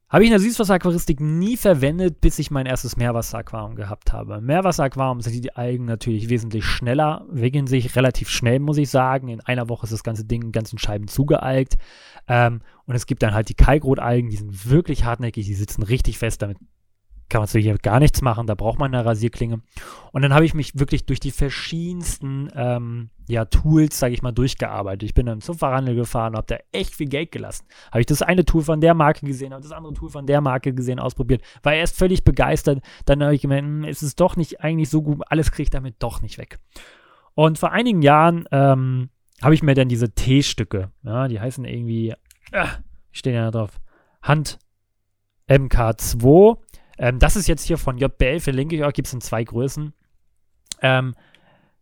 Habe 0.08 0.24
ich 0.24 0.28
in 0.28 0.32
der 0.32 0.40
Süßwasseraquaristik 0.40 1.20
nie 1.20 1.58
verwendet, 1.58 2.22
bis 2.22 2.38
ich 2.38 2.50
mein 2.50 2.64
erstes 2.64 2.96
Meerwasseraquarium 2.96 3.74
gehabt 3.74 4.10
habe. 4.14 4.40
Meerwasseraquarium 4.40 5.20
sind 5.20 5.44
die 5.44 5.54
Algen 5.54 5.84
natürlich 5.84 6.30
wesentlich 6.30 6.64
schneller, 6.64 7.26
wickeln 7.28 7.66
sich 7.66 7.94
relativ 7.94 8.30
schnell, 8.30 8.58
muss 8.58 8.78
ich 8.78 8.88
sagen. 8.88 9.28
In 9.28 9.42
einer 9.42 9.68
Woche 9.68 9.84
ist 9.84 9.92
das 9.92 10.04
ganze 10.04 10.24
Ding 10.24 10.44
in 10.44 10.52
ganzen 10.52 10.78
Scheiben 10.78 11.08
zugealgt. 11.08 11.76
Ähm, 12.26 12.62
und 12.86 12.94
es 12.94 13.04
gibt 13.04 13.22
dann 13.22 13.34
halt 13.34 13.50
die 13.50 13.54
Kalkrotalgen, 13.54 14.30
die 14.30 14.36
sind 14.36 14.70
wirklich 14.70 15.04
hartnäckig, 15.04 15.44
die 15.44 15.54
sitzen 15.54 15.82
richtig 15.82 16.16
fest, 16.16 16.40
damit 16.40 16.56
kann 17.28 17.40
man 17.40 17.48
hier 17.48 17.76
gar 17.78 18.00
nichts 18.00 18.22
machen, 18.22 18.46
da 18.46 18.54
braucht 18.54 18.78
man 18.78 18.94
eine 18.94 19.04
Rasierklinge. 19.04 19.60
Und 20.12 20.22
dann 20.22 20.32
habe 20.32 20.44
ich 20.44 20.54
mich 20.54 20.78
wirklich 20.78 21.04
durch 21.04 21.20
die 21.20 21.30
verschiedensten 21.30 22.50
ähm, 22.54 23.10
ja, 23.28 23.44
Tools, 23.44 23.98
sage 23.98 24.14
ich 24.14 24.22
mal, 24.22 24.32
durchgearbeitet. 24.32 25.02
Ich 25.02 25.14
bin 25.14 25.26
dann 25.26 25.40
zum 25.40 25.58
Verhandel 25.58 25.94
gefahren, 25.94 26.34
habe 26.34 26.46
da 26.46 26.56
echt 26.72 26.94
viel 26.94 27.08
Geld 27.08 27.30
gelassen. 27.30 27.66
Habe 27.90 28.00
ich 28.00 28.06
das 28.06 28.22
eine 28.22 28.44
Tool 28.44 28.62
von 28.62 28.80
der 28.80 28.94
Marke 28.94 29.26
gesehen, 29.26 29.52
habe 29.52 29.62
das 29.62 29.72
andere 29.72 29.92
Tool 29.92 30.08
von 30.08 30.26
der 30.26 30.40
Marke 30.40 30.72
gesehen, 30.72 30.98
ausprobiert, 30.98 31.42
war 31.62 31.74
erst 31.74 31.96
völlig 31.96 32.24
begeistert. 32.24 32.82
Dann 33.04 33.22
habe 33.22 33.34
ich 33.34 33.42
gemerkt, 33.42 33.66
hm, 33.66 33.84
es 33.84 34.02
ist 34.02 34.18
doch 34.20 34.36
nicht 34.36 34.62
eigentlich 34.62 34.88
so 34.88 35.02
gut, 35.02 35.20
alles 35.28 35.52
kriege 35.52 35.64
ich 35.64 35.70
damit 35.70 35.96
doch 35.98 36.22
nicht 36.22 36.38
weg. 36.38 36.58
Und 37.34 37.58
vor 37.58 37.72
einigen 37.72 38.02
Jahren 38.02 38.46
ähm, 38.50 39.10
habe 39.42 39.54
ich 39.54 39.62
mir 39.62 39.74
dann 39.74 39.88
diese 39.88 40.10
T-Stücke, 40.12 40.90
ja, 41.04 41.28
die 41.28 41.38
heißen 41.38 41.64
irgendwie, 41.64 42.14
äh, 42.52 42.66
stehen 43.12 43.34
ja 43.34 43.50
drauf, 43.50 43.80
Hand 44.22 44.58
MK2 45.48 46.58
ähm, 46.98 47.18
das 47.18 47.36
ist 47.36 47.48
jetzt 47.48 47.64
hier 47.64 47.78
von 47.78 47.98
JBL, 47.98 48.40
verlinke 48.40 48.76
ich 48.76 48.84
euch, 48.84 48.92
gibt 48.92 49.08
es 49.08 49.14
in 49.14 49.20
zwei 49.20 49.44
Größen. 49.44 49.92
Ähm, 50.82 51.14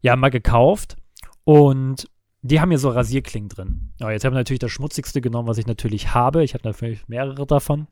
ja, 0.00 0.16
mal 0.16 0.30
gekauft. 0.30 0.96
Und 1.44 2.08
die 2.46 2.60
haben 2.60 2.70
hier 2.70 2.78
so 2.78 2.90
Rasierklingen 2.90 3.48
drin. 3.48 3.92
Aber 4.00 4.12
jetzt 4.12 4.24
habe 4.24 4.34
ich 4.34 4.38
natürlich 4.38 4.60
das 4.60 4.70
schmutzigste 4.70 5.20
genommen, 5.20 5.48
was 5.48 5.58
ich 5.58 5.66
natürlich 5.66 6.14
habe. 6.14 6.44
Ich 6.44 6.54
habe 6.54 6.66
natürlich 6.66 7.06
mehrere 7.08 7.46
davon. 7.46 7.88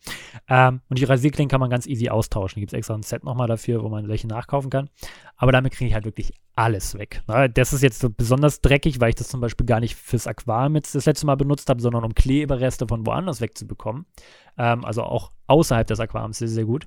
Ähm, 0.48 0.80
und 0.88 0.98
die 0.98 1.04
Rasierklingen 1.04 1.48
kann 1.48 1.60
man 1.60 1.70
ganz 1.70 1.86
easy 1.86 2.08
austauschen. 2.08 2.60
Gibt 2.60 2.72
es 2.72 2.76
extra 2.76 2.94
ein 2.94 3.02
Set 3.02 3.24
nochmal 3.24 3.48
dafür, 3.48 3.82
wo 3.82 3.88
man 3.88 4.08
welche 4.08 4.26
nachkaufen 4.26 4.70
kann. 4.70 4.88
Aber 5.36 5.52
damit 5.52 5.72
kriege 5.72 5.88
ich 5.88 5.94
halt 5.94 6.04
wirklich 6.04 6.32
alles 6.54 6.96
weg. 6.96 7.22
Das 7.54 7.72
ist 7.72 7.82
jetzt 7.82 8.00
so 8.00 8.10
besonders 8.10 8.60
dreckig, 8.60 9.00
weil 9.00 9.10
ich 9.10 9.16
das 9.16 9.28
zum 9.28 9.40
Beispiel 9.40 9.66
gar 9.66 9.80
nicht 9.80 9.96
fürs 9.96 10.26
Aquarium 10.26 10.76
jetzt 10.76 10.94
das 10.94 11.06
letzte 11.06 11.26
Mal 11.26 11.36
benutzt 11.36 11.68
habe, 11.68 11.80
sondern 11.80 12.04
um 12.04 12.14
Klebereste 12.14 12.86
von 12.86 13.06
woanders 13.06 13.40
wegzubekommen. 13.40 14.06
Ähm, 14.56 14.84
also 14.84 15.02
auch 15.02 15.32
außerhalb 15.46 15.86
des 15.86 16.00
Aquariums 16.00 16.38
sehr, 16.38 16.48
sehr 16.48 16.64
gut. 16.64 16.86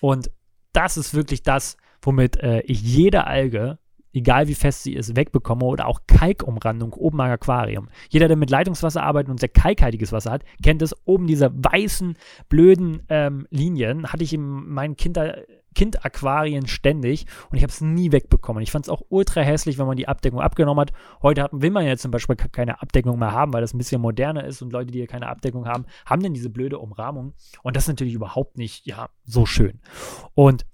Und 0.00 0.30
das 0.72 0.96
ist 0.96 1.14
wirklich 1.14 1.42
das, 1.42 1.76
womit 2.00 2.38
äh, 2.38 2.60
ich 2.62 2.82
jede 2.82 3.26
Alge 3.26 3.78
egal 4.12 4.48
wie 4.48 4.54
fest 4.54 4.82
sie 4.82 4.94
ist, 4.94 5.16
wegbekomme 5.16 5.64
oder 5.64 5.86
auch 5.86 6.00
Kalkumrandung 6.06 6.92
oben 6.92 7.20
am 7.20 7.30
Aquarium. 7.30 7.88
Jeder, 8.10 8.28
der 8.28 8.36
mit 8.36 8.50
Leitungswasser 8.50 9.02
arbeitet 9.02 9.30
und 9.30 9.40
sehr 9.40 9.48
kalkhaltiges 9.48 10.12
Wasser 10.12 10.32
hat, 10.32 10.44
kennt 10.62 10.82
es. 10.82 10.94
Oben 11.04 11.26
diese 11.26 11.52
weißen, 11.52 12.16
blöden 12.48 13.02
ähm, 13.08 13.46
Linien 13.50 14.12
hatte 14.12 14.24
ich 14.24 14.32
in 14.32 14.42
meinen 14.42 14.96
Kinder 14.96 15.36
Kind-Aquarien 15.74 16.66
ständig 16.66 17.26
und 17.50 17.56
ich 17.56 17.62
habe 17.62 17.70
es 17.70 17.80
nie 17.80 18.12
wegbekommen. 18.12 18.62
Ich 18.62 18.70
fand 18.70 18.84
es 18.84 18.88
auch 18.90 19.02
ultra 19.08 19.40
hässlich, 19.40 19.78
wenn 19.78 19.86
man 19.86 19.96
die 19.96 20.08
Abdeckung 20.08 20.40
abgenommen 20.40 20.82
hat. 20.82 20.92
Heute 21.22 21.42
hat, 21.42 21.50
will 21.52 21.70
man 21.70 21.86
ja 21.86 21.96
zum 21.96 22.10
Beispiel 22.10 22.36
keine 22.36 22.80
Abdeckung 22.82 23.18
mehr 23.18 23.32
haben, 23.32 23.52
weil 23.52 23.60
das 23.60 23.74
ein 23.74 23.78
bisschen 23.78 24.00
moderner 24.00 24.44
ist 24.44 24.62
und 24.62 24.72
Leute, 24.72 24.90
die 24.90 24.98
ja 24.98 25.06
keine 25.06 25.28
Abdeckung 25.28 25.66
haben, 25.66 25.86
haben 26.06 26.22
dann 26.22 26.34
diese 26.34 26.50
blöde 26.50 26.78
Umrahmung 26.78 27.34
und 27.62 27.76
das 27.76 27.84
ist 27.84 27.88
natürlich 27.88 28.14
überhaupt 28.14 28.58
nicht, 28.58 28.86
ja, 28.86 29.08
so 29.24 29.46
schön. 29.46 29.80
Und 30.34 30.66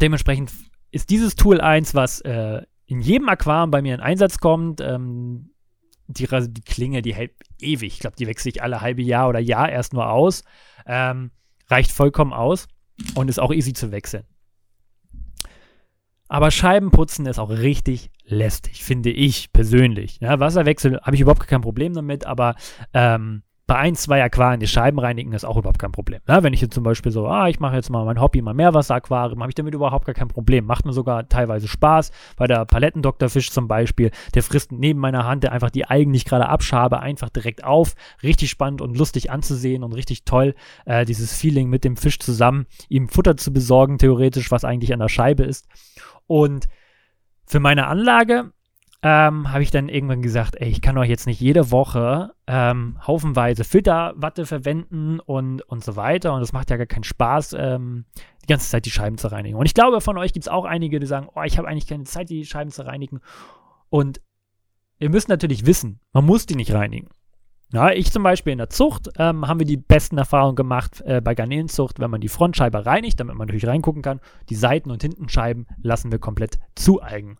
dementsprechend 0.00 0.52
ist 0.90 1.10
dieses 1.10 1.36
Tool 1.36 1.60
eins, 1.60 1.94
was 1.94 2.20
äh, 2.20 2.62
in 2.86 3.00
jedem 3.00 3.28
Aquarium 3.28 3.70
bei 3.70 3.82
mir 3.82 3.94
in 3.94 4.00
Einsatz 4.00 4.38
kommt. 4.38 4.80
Ähm, 4.80 5.50
die, 6.06 6.26
die, 6.26 6.60
Klinge, 6.62 7.02
die 7.02 7.14
hält 7.14 7.32
ewig. 7.60 7.92
Ich 7.94 7.98
glaube, 8.00 8.16
die 8.16 8.26
wechsle 8.26 8.50
ich 8.50 8.62
alle 8.62 8.80
halbe 8.80 9.02
Jahr 9.02 9.28
oder 9.28 9.40
Jahr 9.40 9.68
erst 9.68 9.92
nur 9.92 10.10
aus. 10.10 10.42
Ähm, 10.86 11.30
reicht 11.68 11.92
vollkommen 11.92 12.32
aus 12.32 12.66
und 13.14 13.28
ist 13.28 13.38
auch 13.38 13.52
easy 13.52 13.74
zu 13.74 13.92
wechseln. 13.92 14.24
Aber 16.28 16.50
Scheibenputzen 16.50 17.26
ist 17.26 17.38
auch 17.38 17.50
richtig 17.50 18.10
lästig, 18.24 18.84
finde 18.84 19.10
ich 19.10 19.52
persönlich. 19.52 20.18
Ja, 20.20 20.40
Wasserwechsel 20.40 21.00
habe 21.00 21.14
ich 21.14 21.22
überhaupt 21.22 21.46
kein 21.46 21.62
Problem 21.62 21.94
damit, 21.94 22.26
aber 22.26 22.54
ähm, 22.92 23.42
bei 23.68 23.76
ein, 23.76 23.94
zwei 23.94 24.24
Aquarien 24.24 24.60
die 24.60 24.66
Scheiben 24.66 24.98
reinigen 24.98 25.34
ist 25.34 25.44
auch 25.44 25.58
überhaupt 25.58 25.78
kein 25.78 25.92
Problem. 25.92 26.20
Ja, 26.26 26.42
wenn 26.42 26.54
ich 26.54 26.62
jetzt 26.62 26.72
zum 26.72 26.84
Beispiel 26.84 27.12
so, 27.12 27.26
ah, 27.28 27.50
ich 27.50 27.60
mache 27.60 27.76
jetzt 27.76 27.90
mal 27.90 28.02
mein 28.06 28.18
Hobby, 28.18 28.40
mal 28.40 28.54
Meerwasseraquarium, 28.54 29.42
habe 29.42 29.50
ich 29.50 29.54
damit 29.54 29.74
überhaupt 29.74 30.06
gar 30.06 30.14
kein 30.14 30.28
Problem. 30.28 30.64
Macht 30.64 30.86
mir 30.86 30.94
sogar 30.94 31.28
teilweise 31.28 31.68
Spaß. 31.68 32.10
Bei 32.38 32.46
der 32.46 32.64
Palettendoktorfisch 32.64 33.50
zum 33.50 33.68
Beispiel, 33.68 34.10
der 34.34 34.42
frisst 34.42 34.72
neben 34.72 34.98
meiner 34.98 35.26
Hand 35.26 35.42
der 35.42 35.52
einfach 35.52 35.68
die 35.68 35.84
Algen, 35.84 36.14
die 36.14 36.16
ich 36.16 36.24
gerade 36.24 36.48
abschabe, 36.48 37.00
einfach 37.00 37.28
direkt 37.28 37.62
auf. 37.62 37.94
Richtig 38.22 38.48
spannend 38.48 38.80
und 38.80 38.96
lustig 38.96 39.30
anzusehen 39.30 39.84
und 39.84 39.92
richtig 39.92 40.24
toll, 40.24 40.54
äh, 40.86 41.04
dieses 41.04 41.34
Feeling 41.34 41.68
mit 41.68 41.84
dem 41.84 41.98
Fisch 41.98 42.18
zusammen, 42.18 42.64
ihm 42.88 43.10
Futter 43.10 43.36
zu 43.36 43.52
besorgen, 43.52 43.98
theoretisch, 43.98 44.50
was 44.50 44.64
eigentlich 44.64 44.94
an 44.94 45.00
der 45.00 45.10
Scheibe 45.10 45.42
ist. 45.42 45.68
Und 46.26 46.68
für 47.44 47.60
meine 47.60 47.86
Anlage 47.86 48.50
ähm, 49.02 49.52
habe 49.52 49.62
ich 49.62 49.70
dann 49.70 49.88
irgendwann 49.88 50.22
gesagt, 50.22 50.56
ey, 50.56 50.68
ich 50.68 50.82
kann 50.82 50.98
euch 50.98 51.08
jetzt 51.08 51.26
nicht 51.26 51.40
jede 51.40 51.70
Woche 51.70 52.32
ähm, 52.48 52.98
haufenweise 53.06 53.62
Filterwatte 53.62 54.44
verwenden 54.44 55.20
und, 55.20 55.62
und 55.62 55.84
so 55.84 55.94
weiter. 55.94 56.34
Und 56.34 56.40
das 56.40 56.52
macht 56.52 56.70
ja 56.70 56.76
gar 56.76 56.86
keinen 56.86 57.04
Spaß, 57.04 57.54
ähm, 57.56 58.06
die 58.42 58.48
ganze 58.48 58.68
Zeit 58.68 58.86
die 58.86 58.90
Scheiben 58.90 59.16
zu 59.16 59.30
reinigen. 59.30 59.56
Und 59.56 59.66
ich 59.66 59.74
glaube, 59.74 60.00
von 60.00 60.18
euch 60.18 60.32
gibt 60.32 60.44
es 60.44 60.52
auch 60.52 60.64
einige, 60.64 60.98
die 60.98 61.06
sagen, 61.06 61.28
oh, 61.32 61.42
ich 61.42 61.58
habe 61.58 61.68
eigentlich 61.68 61.86
keine 61.86 62.04
Zeit, 62.04 62.28
die 62.28 62.44
Scheiben 62.44 62.72
zu 62.72 62.86
reinigen. 62.86 63.20
Und 63.88 64.20
ihr 64.98 65.10
müsst 65.10 65.28
natürlich 65.28 65.64
wissen, 65.64 66.00
man 66.12 66.26
muss 66.26 66.46
die 66.46 66.56
nicht 66.56 66.72
reinigen. 66.72 67.08
Ja, 67.70 67.90
ich 67.90 68.10
zum 68.10 68.22
Beispiel 68.22 68.52
in 68.52 68.58
der 68.58 68.70
Zucht 68.70 69.10
ähm, 69.18 69.46
haben 69.46 69.60
wir 69.60 69.66
die 69.66 69.76
besten 69.76 70.18
Erfahrungen 70.18 70.56
gemacht 70.56 71.02
äh, 71.02 71.20
bei 71.20 71.34
Garnelenzucht, 71.34 72.00
wenn 72.00 72.10
man 72.10 72.22
die 72.22 72.28
Frontscheibe 72.28 72.86
reinigt, 72.86 73.20
damit 73.20 73.36
man 73.36 73.46
natürlich 73.46 73.66
reingucken 73.66 74.02
kann. 74.02 74.20
Die 74.48 74.54
Seiten- 74.54 74.90
und 74.90 75.02
Hintenscheiben 75.02 75.66
lassen 75.82 76.10
wir 76.10 76.18
komplett 76.18 76.58
zueigen. 76.74 77.38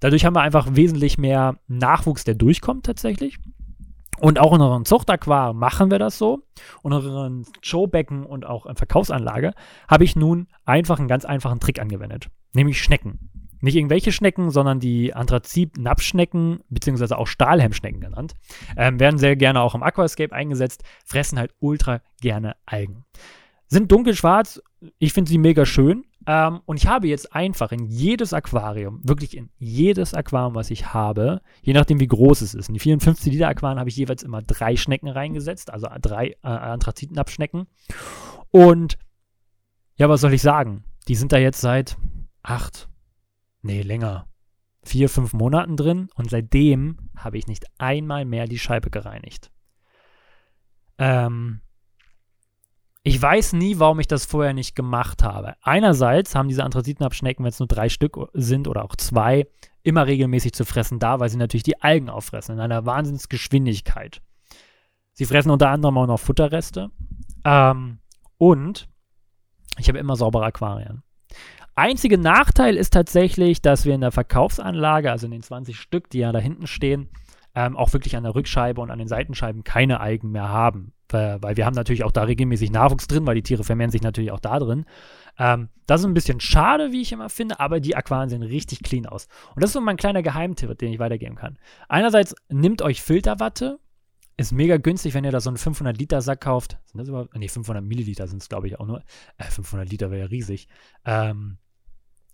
Dadurch 0.00 0.24
haben 0.24 0.36
wir 0.36 0.42
einfach 0.42 0.68
wesentlich 0.72 1.18
mehr 1.18 1.56
Nachwuchs, 1.68 2.24
der 2.24 2.34
durchkommt 2.34 2.86
tatsächlich. 2.86 3.38
Und 4.18 4.38
auch 4.38 4.54
in 4.54 4.60
unseren 4.60 4.84
Zuchtaquaren 4.84 5.56
machen 5.56 5.90
wir 5.90 5.98
das 5.98 6.18
so. 6.18 6.42
Und 6.82 6.92
in 6.92 6.98
unseren 6.98 7.46
Showbecken 7.60 8.24
und 8.24 8.46
auch 8.46 8.66
in 8.66 8.76
Verkaufsanlage 8.76 9.52
habe 9.88 10.04
ich 10.04 10.16
nun 10.16 10.48
einfach 10.64 10.98
einen 10.98 11.08
ganz 11.08 11.24
einfachen 11.24 11.60
Trick 11.60 11.80
angewendet. 11.80 12.28
Nämlich 12.54 12.80
Schnecken. 12.80 13.30
Nicht 13.60 13.76
irgendwelche 13.76 14.12
Schnecken, 14.12 14.50
sondern 14.50 14.80
die 14.80 15.14
Anthrazit-Napfschnecken, 15.14 16.60
beziehungsweise 16.68 17.18
auch 17.18 17.26
Stahlhemmschnecken 17.26 18.00
genannt, 18.00 18.34
ähm, 18.76 19.00
werden 19.00 19.18
sehr 19.18 19.36
gerne 19.36 19.60
auch 19.62 19.74
im 19.74 19.82
Aquascape 19.82 20.34
eingesetzt, 20.34 20.82
fressen 21.04 21.38
halt 21.38 21.54
ultra 21.58 22.00
gerne 22.20 22.56
Algen. 22.66 23.04
Sind 23.68 23.90
dunkelschwarz, 23.90 24.62
ich 24.98 25.12
finde 25.12 25.30
sie 25.30 25.38
mega 25.38 25.66
schön, 25.66 26.04
ähm, 26.26 26.60
und 26.66 26.76
ich 26.76 26.88
habe 26.88 27.06
jetzt 27.06 27.32
einfach 27.34 27.70
in 27.70 27.86
jedes 27.86 28.32
Aquarium, 28.32 29.00
wirklich 29.04 29.36
in 29.36 29.50
jedes 29.58 30.12
Aquarium, 30.12 30.56
was 30.56 30.70
ich 30.70 30.92
habe, 30.92 31.40
je 31.62 31.72
nachdem 31.72 32.00
wie 32.00 32.08
groß 32.08 32.40
es 32.40 32.54
ist, 32.54 32.68
in 32.68 32.74
die 32.74 32.80
54 32.80 33.32
Liter 33.32 33.48
Aquarien 33.48 33.78
habe 33.78 33.88
ich 33.88 33.96
jeweils 33.96 34.24
immer 34.24 34.42
drei 34.42 34.76
Schnecken 34.76 35.08
reingesetzt, 35.08 35.72
also 35.72 35.88
drei 36.00 36.30
äh, 36.42 36.48
Anthrazitenabschnecken. 36.48 37.68
Und 38.50 38.98
ja, 39.94 40.08
was 40.08 40.20
soll 40.20 40.34
ich 40.34 40.42
sagen? 40.42 40.84
Die 41.06 41.14
sind 41.14 41.30
da 41.30 41.38
jetzt 41.38 41.60
seit 41.60 41.96
acht, 42.42 42.88
nee, 43.62 43.82
länger, 43.82 44.26
vier, 44.82 45.08
fünf 45.08 45.32
Monaten 45.32 45.76
drin 45.76 46.08
und 46.16 46.28
seitdem 46.28 47.10
habe 47.16 47.38
ich 47.38 47.46
nicht 47.46 47.66
einmal 47.78 48.24
mehr 48.24 48.46
die 48.46 48.58
Scheibe 48.58 48.90
gereinigt. 48.90 49.52
Ähm, 50.98 51.60
ich 53.06 53.22
weiß 53.22 53.52
nie, 53.52 53.78
warum 53.78 54.00
ich 54.00 54.08
das 54.08 54.26
vorher 54.26 54.52
nicht 54.52 54.74
gemacht 54.74 55.22
habe. 55.22 55.54
Einerseits 55.62 56.34
haben 56.34 56.48
diese 56.48 56.64
Anthrazitenabschnecken, 56.64 57.44
wenn 57.44 57.50
es 57.50 57.60
nur 57.60 57.68
drei 57.68 57.88
Stück 57.88 58.18
sind 58.32 58.66
oder 58.66 58.84
auch 58.84 58.96
zwei, 58.96 59.46
immer 59.84 60.08
regelmäßig 60.08 60.54
zu 60.54 60.64
fressen 60.64 60.98
da, 60.98 61.20
weil 61.20 61.28
sie 61.28 61.36
natürlich 61.36 61.62
die 61.62 61.80
Algen 61.80 62.10
auffressen 62.10 62.56
in 62.56 62.60
einer 62.60 62.84
Wahnsinnsgeschwindigkeit. 62.84 64.22
Sie 65.12 65.24
fressen 65.24 65.50
unter 65.50 65.70
anderem 65.70 65.96
auch 65.98 66.08
noch 66.08 66.18
Futterreste. 66.18 66.90
Ähm, 67.44 68.00
und 68.38 68.88
ich 69.78 69.86
habe 69.86 69.98
immer 69.98 70.16
saubere 70.16 70.46
Aquarien. 70.46 71.04
Einziger 71.76 72.16
Nachteil 72.16 72.74
ist 72.74 72.92
tatsächlich, 72.92 73.62
dass 73.62 73.84
wir 73.84 73.94
in 73.94 74.00
der 74.00 74.10
Verkaufsanlage, 74.10 75.12
also 75.12 75.26
in 75.26 75.30
den 75.30 75.44
20 75.44 75.78
Stück, 75.78 76.10
die 76.10 76.18
ja 76.18 76.32
da 76.32 76.40
hinten 76.40 76.66
stehen, 76.66 77.08
ähm, 77.54 77.76
auch 77.76 77.92
wirklich 77.92 78.16
an 78.16 78.24
der 78.24 78.34
Rückscheibe 78.34 78.80
und 78.80 78.90
an 78.90 78.98
den 78.98 79.06
Seitenscheiben 79.06 79.62
keine 79.62 80.00
Algen 80.00 80.32
mehr 80.32 80.48
haben. 80.48 80.92
Weil, 81.08 81.56
wir 81.56 81.66
haben 81.66 81.74
natürlich 81.74 82.04
auch 82.04 82.12
da 82.12 82.24
regelmäßig 82.24 82.70
Nachwuchs 82.70 83.06
drin, 83.06 83.26
weil 83.26 83.36
die 83.36 83.42
Tiere 83.42 83.64
vermehren 83.64 83.90
sich 83.90 84.02
natürlich 84.02 84.32
auch 84.32 84.40
da 84.40 84.58
drin. 84.58 84.86
Ähm, 85.38 85.68
das 85.86 86.00
ist 86.00 86.06
ein 86.06 86.14
bisschen 86.14 86.40
schade, 86.40 86.92
wie 86.92 87.02
ich 87.02 87.12
immer 87.12 87.28
finde, 87.28 87.60
aber 87.60 87.80
die 87.80 87.94
Aquarien 87.94 88.28
sehen 88.28 88.42
richtig 88.42 88.82
clean 88.82 89.06
aus. 89.06 89.28
Und 89.54 89.62
das 89.62 89.70
ist 89.70 89.74
so 89.74 89.80
mein 89.80 89.96
kleiner 89.96 90.22
Geheimtipp, 90.22 90.76
den 90.78 90.92
ich 90.92 90.98
weitergeben 90.98 91.36
kann. 91.36 91.58
Einerseits 91.88 92.34
nehmt 92.48 92.82
euch 92.82 93.02
Filterwatte. 93.02 93.78
Ist 94.38 94.52
mega 94.52 94.76
günstig, 94.76 95.14
wenn 95.14 95.24
ihr 95.24 95.30
da 95.30 95.40
so 95.40 95.48
einen 95.48 95.56
500 95.56 95.96
Liter 95.96 96.20
Sack 96.20 96.42
kauft. 96.42 96.78
Sind 96.86 96.98
das 96.98 97.08
überhaupt? 97.08 97.34
Nee, 97.36 97.48
500 97.48 97.82
Milliliter 97.82 98.26
sind 98.26 98.42
es, 98.42 98.48
glaube 98.48 98.66
ich, 98.66 98.78
auch 98.78 98.86
nur. 98.86 99.02
Äh, 99.38 99.44
500 99.44 99.88
Liter 99.88 100.10
wäre 100.10 100.22
ja 100.22 100.26
riesig. 100.26 100.68
Ähm, 101.04 101.58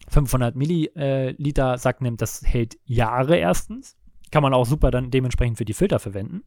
500 0.08 0.56
Milliliter 0.56 1.78
Sack 1.78 2.00
nimmt, 2.00 2.20
das 2.20 2.42
hält 2.44 2.76
Jahre 2.84 3.36
erstens. 3.36 3.96
Kann 4.32 4.42
man 4.42 4.54
auch 4.54 4.64
super 4.64 4.90
dann 4.90 5.10
dementsprechend 5.10 5.58
für 5.58 5.64
die 5.64 5.74
Filter 5.74 5.98
verwenden. 5.98 6.42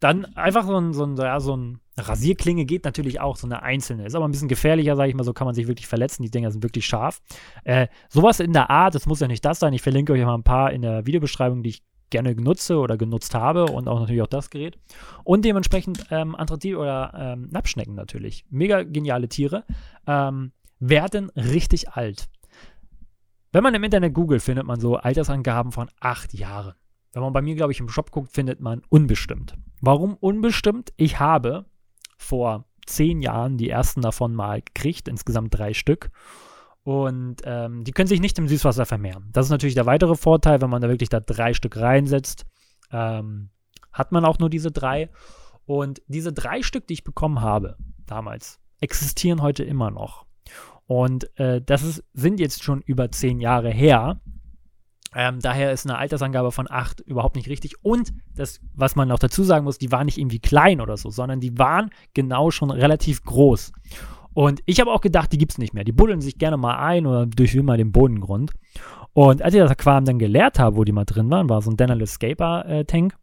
Dann 0.00 0.24
einfach 0.36 0.64
so 0.64 0.78
ein, 0.78 0.92
so 0.92 1.04
ein, 1.04 1.16
ja, 1.16 1.40
so 1.40 1.56
ein 1.56 1.80
Rasierklinge 1.96 2.64
geht 2.64 2.84
natürlich 2.84 3.20
auch, 3.20 3.36
so 3.36 3.46
eine 3.46 3.62
einzelne. 3.62 4.06
Ist 4.06 4.14
aber 4.14 4.28
ein 4.28 4.30
bisschen 4.30 4.48
gefährlicher, 4.48 4.94
sage 4.94 5.10
ich 5.10 5.16
mal, 5.16 5.24
so 5.24 5.32
kann 5.32 5.46
man 5.46 5.54
sich 5.54 5.66
wirklich 5.66 5.88
verletzen. 5.88 6.22
Die 6.22 6.30
Dinger 6.30 6.50
sind 6.50 6.62
wirklich 6.62 6.86
scharf. 6.86 7.20
Äh, 7.64 7.88
sowas 8.08 8.38
in 8.40 8.52
der 8.52 8.70
Art, 8.70 8.94
das 8.94 9.06
muss 9.06 9.20
ja 9.20 9.26
nicht 9.26 9.44
das 9.44 9.58
sein. 9.58 9.72
Ich 9.72 9.82
verlinke 9.82 10.12
euch 10.12 10.24
mal 10.24 10.34
ein 10.34 10.44
paar 10.44 10.72
in 10.72 10.82
der 10.82 11.06
Videobeschreibung, 11.06 11.62
die 11.62 11.70
ich 11.70 11.82
gerne 12.10 12.34
nutze 12.34 12.78
oder 12.78 12.96
genutzt 12.96 13.34
habe 13.34 13.66
und 13.66 13.88
auch 13.88 14.00
natürlich 14.00 14.22
auch 14.22 14.28
das 14.28 14.50
Gerät. 14.50 14.78
Und 15.24 15.44
dementsprechend 15.44 16.06
ähm, 16.10 16.34
Anthrazit 16.34 16.76
oder 16.76 17.12
ähm, 17.14 17.48
Nappschnecken 17.50 17.94
natürlich. 17.94 18.44
Mega 18.50 18.82
geniale 18.82 19.28
Tiere. 19.28 19.64
Ähm, 20.06 20.52
werden 20.80 21.30
richtig 21.30 21.90
alt. 21.90 22.28
Wenn 23.50 23.62
man 23.62 23.74
im 23.74 23.84
Internet 23.84 24.14
googelt, 24.14 24.42
findet 24.42 24.66
man 24.66 24.78
so 24.78 24.96
Altersangaben 24.96 25.72
von 25.72 25.90
acht 26.00 26.34
Jahren. 26.34 26.74
Wenn 27.12 27.22
man 27.22 27.32
bei 27.32 27.42
mir, 27.42 27.54
glaube 27.54 27.72
ich, 27.72 27.80
im 27.80 27.88
Shop 27.88 28.10
guckt, 28.10 28.30
findet 28.32 28.60
man 28.60 28.82
unbestimmt. 28.88 29.56
Warum 29.80 30.14
unbestimmt? 30.14 30.92
Ich 30.96 31.20
habe 31.20 31.66
vor 32.16 32.66
zehn 32.86 33.22
Jahren 33.22 33.56
die 33.56 33.70
ersten 33.70 34.02
davon 34.02 34.34
mal 34.34 34.62
gekriegt, 34.62 35.08
insgesamt 35.08 35.56
drei 35.56 35.74
Stück. 35.74 36.10
Und 36.82 37.42
ähm, 37.44 37.84
die 37.84 37.92
können 37.92 38.08
sich 38.08 38.20
nicht 38.20 38.38
im 38.38 38.48
Süßwasser 38.48 38.86
vermehren. 38.86 39.28
Das 39.32 39.46
ist 39.46 39.50
natürlich 39.50 39.74
der 39.74 39.86
weitere 39.86 40.16
Vorteil, 40.16 40.60
wenn 40.60 40.70
man 40.70 40.80
da 40.80 40.88
wirklich 40.88 41.10
da 41.10 41.20
drei 41.20 41.52
Stück 41.52 41.76
reinsetzt, 41.76 42.46
ähm, 42.90 43.50
hat 43.92 44.12
man 44.12 44.24
auch 44.24 44.38
nur 44.38 44.48
diese 44.48 44.70
drei. 44.70 45.10
Und 45.66 46.00
diese 46.06 46.32
drei 46.32 46.62
Stück, 46.62 46.86
die 46.86 46.94
ich 46.94 47.04
bekommen 47.04 47.42
habe 47.42 47.76
damals, 48.06 48.58
existieren 48.80 49.42
heute 49.42 49.64
immer 49.64 49.90
noch. 49.90 50.24
Und 50.86 51.38
äh, 51.38 51.60
das 51.60 51.82
ist, 51.82 52.04
sind 52.14 52.40
jetzt 52.40 52.62
schon 52.62 52.80
über 52.80 53.10
zehn 53.10 53.40
Jahre 53.40 53.70
her. 53.70 54.20
Ähm, 55.14 55.40
daher 55.40 55.72
ist 55.72 55.86
eine 55.86 55.98
Altersangabe 55.98 56.52
von 56.52 56.70
8 56.70 57.00
überhaupt 57.00 57.36
nicht 57.36 57.48
richtig. 57.48 57.82
Und 57.82 58.12
das, 58.34 58.60
was 58.74 58.96
man 58.96 59.08
noch 59.08 59.18
dazu 59.18 59.42
sagen 59.42 59.64
muss, 59.64 59.78
die 59.78 59.90
waren 59.90 60.06
nicht 60.06 60.18
irgendwie 60.18 60.38
klein 60.38 60.80
oder 60.80 60.96
so, 60.96 61.10
sondern 61.10 61.40
die 61.40 61.58
waren 61.58 61.90
genau 62.14 62.50
schon 62.50 62.70
relativ 62.70 63.22
groß. 63.24 63.72
Und 64.34 64.60
ich 64.66 64.80
habe 64.80 64.92
auch 64.92 65.00
gedacht, 65.00 65.32
die 65.32 65.38
gibt 65.38 65.52
es 65.52 65.58
nicht 65.58 65.74
mehr. 65.74 65.84
Die 65.84 65.92
buddeln 65.92 66.20
sich 66.20 66.38
gerne 66.38 66.56
mal 66.56 66.76
ein 66.76 67.06
oder 67.06 67.26
durchwühlen 67.26 67.66
mal 67.66 67.78
den 67.78 67.92
Bodengrund. 67.92 68.52
Und 69.12 69.42
als 69.42 69.54
ich 69.54 69.60
das 69.60 69.70
Aquarium 69.70 70.04
dann 70.04 70.18
geleert 70.18 70.58
habe, 70.58 70.76
wo 70.76 70.84
die 70.84 70.92
mal 70.92 71.04
drin 71.04 71.30
waren, 71.30 71.48
war 71.48 71.62
so 71.62 71.70
ein 71.70 71.76
Denali 71.76 72.04
Escaper-Tank, 72.04 73.14
äh, 73.14 73.16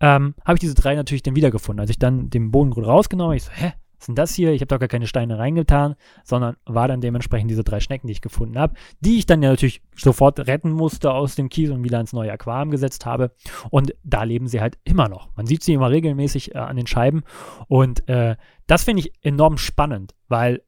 ähm, 0.00 0.34
habe 0.44 0.54
ich 0.54 0.60
diese 0.60 0.74
drei 0.74 0.94
natürlich 0.94 1.22
dann 1.22 1.36
wiedergefunden. 1.36 1.80
Als 1.80 1.90
ich 1.90 1.98
dann 1.98 2.30
den 2.30 2.50
Bodengrund 2.50 2.86
rausgenommen 2.86 3.30
habe, 3.30 3.36
ich 3.36 3.44
so, 3.44 3.50
hä, 3.52 3.72
sind 3.98 4.18
das 4.18 4.34
hier? 4.34 4.52
Ich 4.52 4.60
habe 4.60 4.68
doch 4.68 4.78
gar 4.78 4.88
keine 4.88 5.06
Steine 5.06 5.38
reingetan, 5.38 5.96
sondern 6.24 6.56
war 6.64 6.88
dann 6.88 7.00
dementsprechend 7.00 7.50
diese 7.50 7.64
drei 7.64 7.80
Schnecken, 7.80 8.06
die 8.06 8.12
ich 8.12 8.20
gefunden 8.20 8.58
habe, 8.58 8.74
die 9.00 9.18
ich 9.18 9.26
dann 9.26 9.42
ja 9.42 9.50
natürlich 9.50 9.82
sofort 9.96 10.40
retten 10.46 10.70
musste 10.70 11.12
aus 11.12 11.34
dem 11.34 11.48
Kies 11.48 11.70
und 11.70 11.82
wieder 11.84 12.00
ins 12.00 12.12
neue 12.12 12.32
Aquarium 12.32 12.70
gesetzt 12.70 13.06
habe. 13.06 13.32
Und 13.70 13.94
da 14.04 14.22
leben 14.22 14.48
sie 14.48 14.60
halt 14.60 14.78
immer 14.84 15.08
noch. 15.08 15.28
Man 15.36 15.46
sieht 15.46 15.62
sie 15.62 15.74
immer 15.74 15.90
regelmäßig 15.90 16.54
äh, 16.54 16.58
an 16.58 16.76
den 16.76 16.86
Scheiben. 16.86 17.22
Und 17.66 18.08
äh, 18.08 18.36
das 18.66 18.84
finde 18.84 19.00
ich 19.00 19.12
enorm 19.22 19.58
spannend, 19.58 20.14
weil 20.28 20.62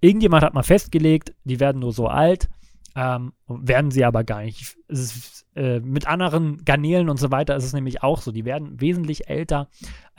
irgendjemand 0.00 0.42
hat 0.42 0.54
mal 0.54 0.62
festgelegt, 0.62 1.34
die 1.44 1.60
werden 1.60 1.80
nur 1.80 1.92
so 1.92 2.08
alt 2.08 2.48
ähm, 2.94 3.32
werden 3.46 3.90
sie 3.90 4.04
aber 4.04 4.24
gar 4.24 4.42
nicht. 4.42 4.76
Ist, 4.88 5.46
äh, 5.54 5.80
mit 5.80 6.06
anderen 6.06 6.64
Garnelen 6.64 7.08
und 7.08 7.18
so 7.18 7.30
weiter 7.30 7.56
ist 7.56 7.64
es 7.64 7.72
nämlich 7.72 8.02
auch 8.02 8.20
so. 8.20 8.32
Die 8.32 8.44
werden 8.44 8.80
wesentlich 8.80 9.28
älter, 9.28 9.68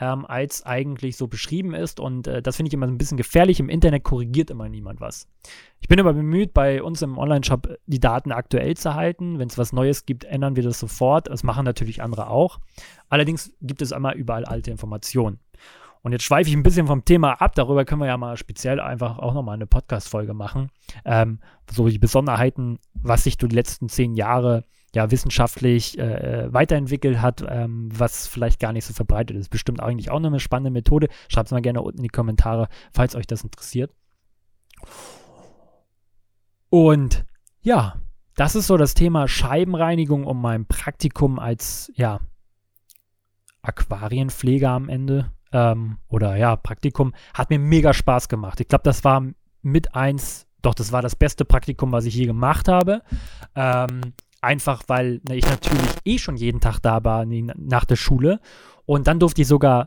ähm, 0.00 0.24
als 0.26 0.64
eigentlich 0.64 1.16
so 1.16 1.26
beschrieben 1.26 1.74
ist. 1.74 2.00
Und 2.00 2.26
äh, 2.26 2.42
das 2.42 2.56
finde 2.56 2.68
ich 2.68 2.74
immer 2.74 2.86
ein 2.86 2.98
bisschen 2.98 3.16
gefährlich. 3.16 3.60
Im 3.60 3.68
Internet 3.68 4.04
korrigiert 4.04 4.50
immer 4.50 4.68
niemand 4.68 5.00
was. 5.00 5.28
Ich 5.80 5.88
bin 5.88 6.00
aber 6.00 6.14
bemüht, 6.14 6.54
bei 6.54 6.82
uns 6.82 7.02
im 7.02 7.18
Online-Shop 7.18 7.76
die 7.86 8.00
Daten 8.00 8.32
aktuell 8.32 8.76
zu 8.76 8.94
halten. 8.94 9.38
Wenn 9.38 9.48
es 9.48 9.58
was 9.58 9.72
Neues 9.72 10.06
gibt, 10.06 10.24
ändern 10.24 10.56
wir 10.56 10.62
das 10.62 10.78
sofort. 10.78 11.28
Das 11.28 11.42
machen 11.42 11.64
natürlich 11.64 12.02
andere 12.02 12.28
auch. 12.28 12.60
Allerdings 13.08 13.52
gibt 13.60 13.82
es 13.82 13.92
einmal 13.92 14.14
überall 14.14 14.44
alte 14.44 14.70
Informationen. 14.70 15.38
Und 16.04 16.12
jetzt 16.12 16.24
schweife 16.24 16.50
ich 16.50 16.54
ein 16.54 16.62
bisschen 16.62 16.86
vom 16.86 17.06
Thema 17.06 17.40
ab. 17.40 17.54
Darüber 17.54 17.86
können 17.86 18.02
wir 18.02 18.06
ja 18.06 18.18
mal 18.18 18.36
speziell 18.36 18.78
einfach 18.78 19.18
auch 19.18 19.32
nochmal 19.32 19.54
eine 19.54 19.66
Podcast-Folge 19.66 20.34
machen. 20.34 20.70
Ähm, 21.06 21.40
so 21.70 21.88
die 21.88 21.98
Besonderheiten, 21.98 22.78
was 22.92 23.24
sich 23.24 23.38
die 23.38 23.46
letzten 23.46 23.88
zehn 23.88 24.12
Jahre 24.12 24.64
ja 24.94 25.10
wissenschaftlich 25.10 25.98
äh, 25.98 26.52
weiterentwickelt 26.52 27.22
hat, 27.22 27.42
ähm, 27.48 27.88
was 27.90 28.26
vielleicht 28.26 28.60
gar 28.60 28.74
nicht 28.74 28.84
so 28.84 28.92
verbreitet 28.92 29.38
ist. 29.38 29.48
Bestimmt 29.48 29.80
eigentlich 29.80 30.10
auch 30.10 30.22
eine 30.22 30.40
spannende 30.40 30.70
Methode. 30.70 31.08
Schreibt 31.28 31.46
es 31.46 31.52
mal 31.52 31.62
gerne 31.62 31.80
unten 31.80 32.00
in 32.00 32.04
die 32.04 32.10
Kommentare, 32.10 32.68
falls 32.92 33.16
euch 33.16 33.26
das 33.26 33.42
interessiert. 33.42 33.90
Und 36.68 37.24
ja, 37.62 37.98
das 38.36 38.54
ist 38.54 38.66
so 38.66 38.76
das 38.76 38.92
Thema 38.92 39.26
Scheibenreinigung 39.26 40.26
um 40.26 40.42
mein 40.42 40.66
Praktikum 40.66 41.38
als 41.38 41.90
ja 41.94 42.20
Aquarienpfleger 43.62 44.68
am 44.68 44.90
Ende 44.90 45.32
ähm, 45.54 45.98
oder 46.08 46.36
ja, 46.36 46.56
Praktikum, 46.56 47.14
hat 47.32 47.48
mir 47.48 47.58
mega 47.58 47.94
Spaß 47.94 48.28
gemacht. 48.28 48.60
Ich 48.60 48.68
glaube, 48.68 48.82
das 48.82 49.04
war 49.04 49.24
mit 49.62 49.94
eins, 49.94 50.46
doch, 50.60 50.74
das 50.74 50.92
war 50.92 51.00
das 51.00 51.16
beste 51.16 51.44
Praktikum, 51.44 51.92
was 51.92 52.04
ich 52.04 52.14
je 52.14 52.26
gemacht 52.26 52.68
habe. 52.68 53.02
Ähm, 53.54 54.00
einfach 54.42 54.82
weil 54.88 55.20
ne, 55.28 55.36
ich 55.36 55.46
natürlich 55.46 55.88
eh 56.04 56.18
schon 56.18 56.36
jeden 56.36 56.60
Tag 56.60 56.80
da 56.80 57.02
war 57.04 57.24
nach 57.24 57.84
der 57.84 57.96
Schule. 57.96 58.40
Und 58.84 59.06
dann 59.06 59.20
durfte 59.20 59.42
ich 59.42 59.48
sogar 59.48 59.86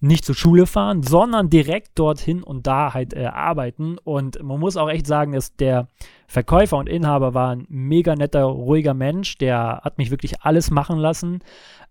nicht 0.00 0.24
zur 0.24 0.36
Schule 0.36 0.66
fahren, 0.66 1.02
sondern 1.02 1.50
direkt 1.50 1.98
dorthin 1.98 2.44
und 2.44 2.68
da 2.68 2.94
halt 2.94 3.12
äh, 3.14 3.26
arbeiten. 3.26 3.98
Und 3.98 4.40
man 4.40 4.60
muss 4.60 4.76
auch 4.76 4.88
echt 4.88 5.08
sagen, 5.08 5.32
dass 5.32 5.56
der 5.56 5.88
Verkäufer 6.28 6.76
und 6.76 6.88
Inhaber 6.88 7.34
war 7.34 7.50
ein 7.50 7.66
mega 7.68 8.14
netter, 8.14 8.44
ruhiger 8.44 8.94
Mensch. 8.94 9.36
Der 9.38 9.80
hat 9.82 9.98
mich 9.98 10.12
wirklich 10.12 10.42
alles 10.42 10.70
machen 10.70 10.98
lassen. 10.98 11.40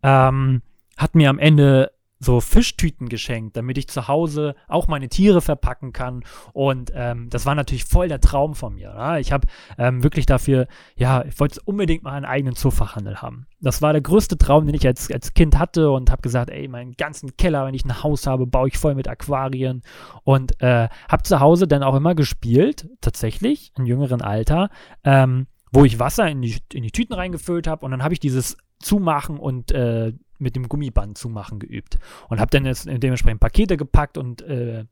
Ähm, 0.01 0.62
hat 0.96 1.15
mir 1.15 1.29
am 1.29 1.38
Ende 1.38 1.91
so 2.19 2.41
Fischtüten 2.41 3.09
geschenkt, 3.09 3.57
damit 3.57 3.77
ich 3.77 3.88
zu 3.88 4.07
Hause 4.07 4.55
auch 4.67 4.88
meine 4.88 5.09
Tiere 5.09 5.41
verpacken 5.41 5.93
kann. 5.93 6.24
Und 6.53 6.91
ähm, 6.95 7.29
das 7.29 7.45
war 7.45 7.55
natürlich 7.55 7.86
voll 7.86 8.07
der 8.07 8.21
Traum 8.21 8.55
von 8.55 8.75
mir. 8.75 8.93
Ja? 8.95 9.17
Ich 9.17 9.31
habe 9.31 9.47
ähm, 9.77 10.03
wirklich 10.03 10.25
dafür, 10.25 10.67
ja, 10.95 11.24
ich 11.25 11.39
wollte 11.39 11.62
unbedingt 11.65 12.03
mal 12.03 12.13
einen 12.13 12.25
eigenen 12.25 12.55
Zoofachhandel 12.55 13.21
haben. 13.21 13.47
Das 13.62 13.81
war 13.81 13.91
der 13.91 14.01
größte 14.01 14.38
Traum, 14.38 14.65
den 14.65 14.75
ich 14.75 14.86
als, 14.86 15.12
als 15.12 15.33
Kind 15.33 15.57
hatte 15.57 15.91
und 15.91 16.12
habe 16.12 16.21
gesagt, 16.21 16.50
ey, 16.50 16.67
meinen 16.67 16.93
ganzen 16.93 17.38
Keller, 17.38 17.65
wenn 17.65 17.74
ich 17.74 17.86
ein 17.86 18.03
Haus 18.03 18.27
habe, 18.27 18.47
baue 18.47 18.67
ich 18.67 18.77
voll 18.77 18.95
mit 18.95 19.07
Aquarien. 19.07 19.83
Und 20.24 20.59
äh, 20.62 20.89
habe 21.09 21.24
zu 21.24 21.39
Hause 21.39 21.67
dann 21.67 21.83
auch 21.83 21.95
immer 21.95 22.15
gespielt, 22.15 22.89
tatsächlich, 23.01 23.71
im 23.77 23.86
jüngeren 23.86 24.21
Alter, 24.21 24.69
ähm, 25.03 25.47
wo 25.71 25.86
ich 25.86 26.00
Wasser 26.00 26.27
in 26.27 26.41
die, 26.41 26.57
in 26.74 26.83
die 26.83 26.91
Tüten 26.91 27.13
reingefüllt 27.13 27.67
habe 27.67 27.86
und 27.86 27.91
dann 27.91 28.03
habe 28.03 28.13
ich 28.13 28.19
dieses 28.19 28.57
Zumachen 28.79 29.38
und 29.38 29.71
äh, 29.71 30.13
mit 30.39 30.56
dem 30.56 30.67
Gummiband 30.67 31.17
zumachen 31.17 31.59
geübt. 31.59 31.98
Und 32.29 32.40
habe 32.40 32.51
dann 32.51 32.66
jetzt 32.66 32.85
dementsprechend 32.85 33.40
Pakete 33.40 33.77
gepackt 33.77 34.18
und 34.18 34.42
äh, 34.42 34.85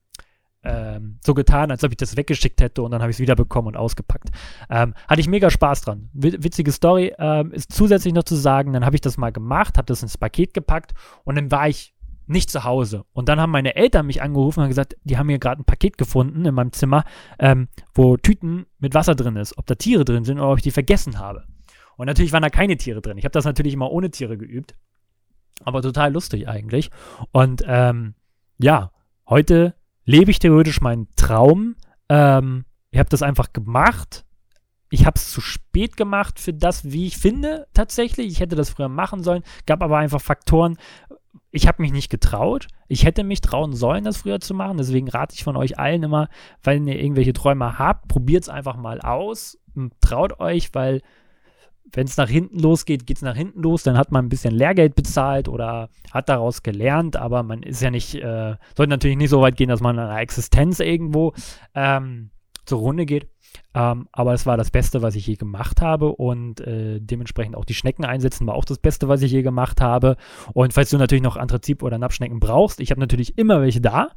ähm, 0.66 1.20
so 1.24 1.34
getan, 1.34 1.72
als 1.72 1.84
ob 1.84 1.92
ich 1.92 1.98
das 1.98 2.18
weggeschickt 2.18 2.60
hätte 2.60 2.82
und 2.82 2.92
dann 2.92 3.02
habe 3.02 3.12
ich 3.12 3.18
es 3.18 3.20
wiederbekommen 3.20 3.76
und 3.76 3.78
ausgepackt. 3.78 4.30
Ähm, 4.70 4.96
hatte 5.08 5.22
ich 5.22 5.28
mega 5.28 5.50
Spaß 5.50 5.82
dran. 5.82 6.10
Witzige 6.14 6.72
Story 6.72 7.14
ähm, 7.20 7.52
ist 7.52 7.72
zusätzlich 7.72 8.14
noch 8.14 8.24
zu 8.24 8.36
sagen, 8.36 8.74
dann 8.74 8.84
habe 8.84 8.96
ich 8.96 9.02
das 9.02 9.18
mal 9.18 9.32
gemacht, 9.32 9.78
habe 9.78 9.86
das 9.86 10.02
ins 10.02 10.18
Paket 10.18 10.54
gepackt 10.54 10.94
und 11.24 11.36
dann 11.36 11.52
war 11.52 11.70
ich 11.70 11.94
nicht 12.28 12.50
zu 12.50 12.64
Hause. 12.64 13.06
Und 13.14 13.30
dann 13.30 13.40
haben 13.40 13.52
meine 13.52 13.76
Eltern 13.76 14.08
mich 14.08 14.24
angerufen 14.24 14.62
und 14.62 14.70
gesagt, 14.70 14.96
die 15.04 15.18
haben 15.18 15.30
hier 15.30 15.38
gerade 15.38 15.62
ein 15.62 15.66
Paket 15.66 15.98
gefunden 15.98 16.46
in 16.46 16.56
meinem 16.56 16.72
Zimmer, 16.72 17.04
ähm, 17.38 17.68
wo 17.94 18.18
Tüten 18.18 18.66
mit 18.80 18.96
Wasser 18.96 19.14
drin 19.14 19.36
ist, 19.36 19.58
ob 19.60 19.68
da 19.68 19.76
Tiere 19.76 20.06
drin 20.06 20.24
sind 20.24 20.40
oder 20.40 20.52
ob 20.52 20.58
ich 20.58 20.64
die 20.64 20.72
vergessen 20.72 21.20
habe. 21.20 21.46
Und 21.98 22.08
natürlich 22.08 22.34
waren 22.34 22.42
da 22.42 22.50
keine 22.50 22.78
Tiere 22.78 23.02
drin. 23.02 23.18
Ich 23.18 23.26
habe 23.26 23.32
das 23.32 23.46
natürlich 23.46 23.74
immer 23.74 23.92
ohne 23.92 24.10
Tiere 24.10 24.38
geübt. 24.38 24.76
Aber 25.64 25.82
total 25.82 26.14
lustig 26.14 26.48
eigentlich. 26.48 26.92
Und 27.32 27.64
ähm, 27.66 28.16
ja, 28.58 28.92
heute 29.28 29.76
lebe 30.06 30.32
ich 30.32 30.40
theoretisch 30.40 30.82
meinen 30.82 31.08
Traum. 31.16 31.76
Ähm, 32.10 32.66
ich 32.92 33.00
habe 33.00 33.10
das 33.10 33.24
einfach 33.24 33.52
gemacht. 33.54 34.26
Ich 34.90 35.06
habe 35.06 35.16
es 35.18 35.32
zu 35.32 35.42
spät 35.42 35.98
gemacht 35.98 36.40
für 36.40 36.54
das, 36.54 36.92
wie 36.92 37.08
ich 37.08 37.18
finde, 37.18 37.68
tatsächlich. 37.74 38.28
Ich 38.28 38.40
hätte 38.40 38.56
das 38.56 38.70
früher 38.70 38.88
machen 38.88 39.24
sollen. 39.24 39.44
Gab 39.66 39.82
aber 39.82 39.98
einfach 39.98 40.22
Faktoren. 40.22 40.78
Ich 41.52 41.68
habe 41.68 41.82
mich 41.82 41.92
nicht 41.92 42.10
getraut. 42.10 42.68
Ich 42.88 43.06
hätte 43.06 43.24
mich 43.24 43.42
trauen 43.42 43.74
sollen, 43.74 44.04
das 44.04 44.18
früher 44.18 44.40
zu 44.40 44.54
machen. 44.54 44.78
Deswegen 44.78 45.10
rate 45.10 45.36
ich 45.36 45.44
von 45.44 45.58
euch 45.58 45.80
allen 45.80 46.04
immer, 46.04 46.30
wenn 46.64 46.88
ihr 46.88 47.02
irgendwelche 47.02 47.34
Träume 47.34 47.80
habt, 47.80 48.08
probiert 48.08 48.44
es 48.44 48.50
einfach 48.50 48.78
mal 48.78 49.02
aus. 49.02 49.58
Traut 50.02 50.40
euch, 50.40 50.74
weil 50.74 51.02
wenn 51.92 52.08
es 52.08 52.18
nach 52.18 52.30
hinten 52.30 52.60
losgeht, 52.60 53.06
geht 53.06 53.18
es 53.18 53.24
nach 53.24 53.36
hinten 53.36 53.62
los, 53.62 53.84
dann 53.84 53.98
hat 53.98 54.12
man 54.12 54.26
ein 54.26 54.30
bisschen 54.30 54.54
Lehrgeld 54.54 54.96
bezahlt 54.96 55.48
oder 55.48 55.90
hat 56.12 56.30
daraus 56.30 56.64
gelernt, 56.64 57.16
aber 57.16 57.44
man 57.44 57.64
ist 57.64 57.82
ja 57.82 57.92
nicht, 57.92 58.16
äh, 58.16 58.56
sollte 58.76 58.90
natürlich 58.90 59.18
nicht 59.18 59.30
so 59.30 59.42
weit 59.42 59.56
gehen, 59.56 59.70
dass 59.70 59.82
man 59.82 59.98
an 60.00 60.10
einer 60.10 60.20
Existenz 60.20 60.80
irgendwo 60.80 61.34
ähm, 61.74 62.32
zur 62.66 62.80
Runde 62.80 63.06
geht. 63.06 63.28
Ähm, 63.74 64.08
aber 64.12 64.34
es 64.34 64.46
war 64.46 64.58
das 64.58 64.72
Beste, 64.72 65.02
was 65.02 65.16
ich 65.16 65.28
je 65.28 65.36
gemacht 65.36 65.82
habe 65.82 66.12
und 66.12 66.60
äh, 66.62 67.00
dementsprechend 67.00 67.56
auch 67.56 67.66
die 67.66 67.74
Schnecken 67.74 68.04
einsetzen 68.04 68.48
war 68.48 68.56
auch 68.56 68.66
das 68.66 68.80
Beste, 68.80 69.08
was 69.08 69.22
ich 69.22 69.32
je 69.32 69.44
gemacht 69.44 69.82
habe. 69.82 70.18
Und 70.54 70.74
falls 70.74 70.90
du 70.90 70.98
natürlich 70.98 71.24
noch 71.24 71.38
Anthrazit 71.38 71.84
oder 71.84 71.98
Nappschnecken 71.98 72.40
brauchst, 72.40 72.80
ich 72.80 72.92
habe 72.92 73.00
natürlich 73.00 73.38
immer 73.38 73.62
welche 73.62 73.82
da. 73.82 74.10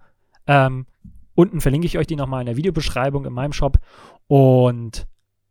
Ähm, 0.47 0.87
unten 1.35 1.61
verlinke 1.61 1.87
ich 1.87 1.99
euch 1.99 2.07
die 2.07 2.17
nochmal 2.17 2.41
in 2.41 2.47
der 2.47 2.57
Videobeschreibung 2.57 3.25
in 3.25 3.33
meinem 3.33 3.53
Shop. 3.53 3.79
Und 4.27 5.07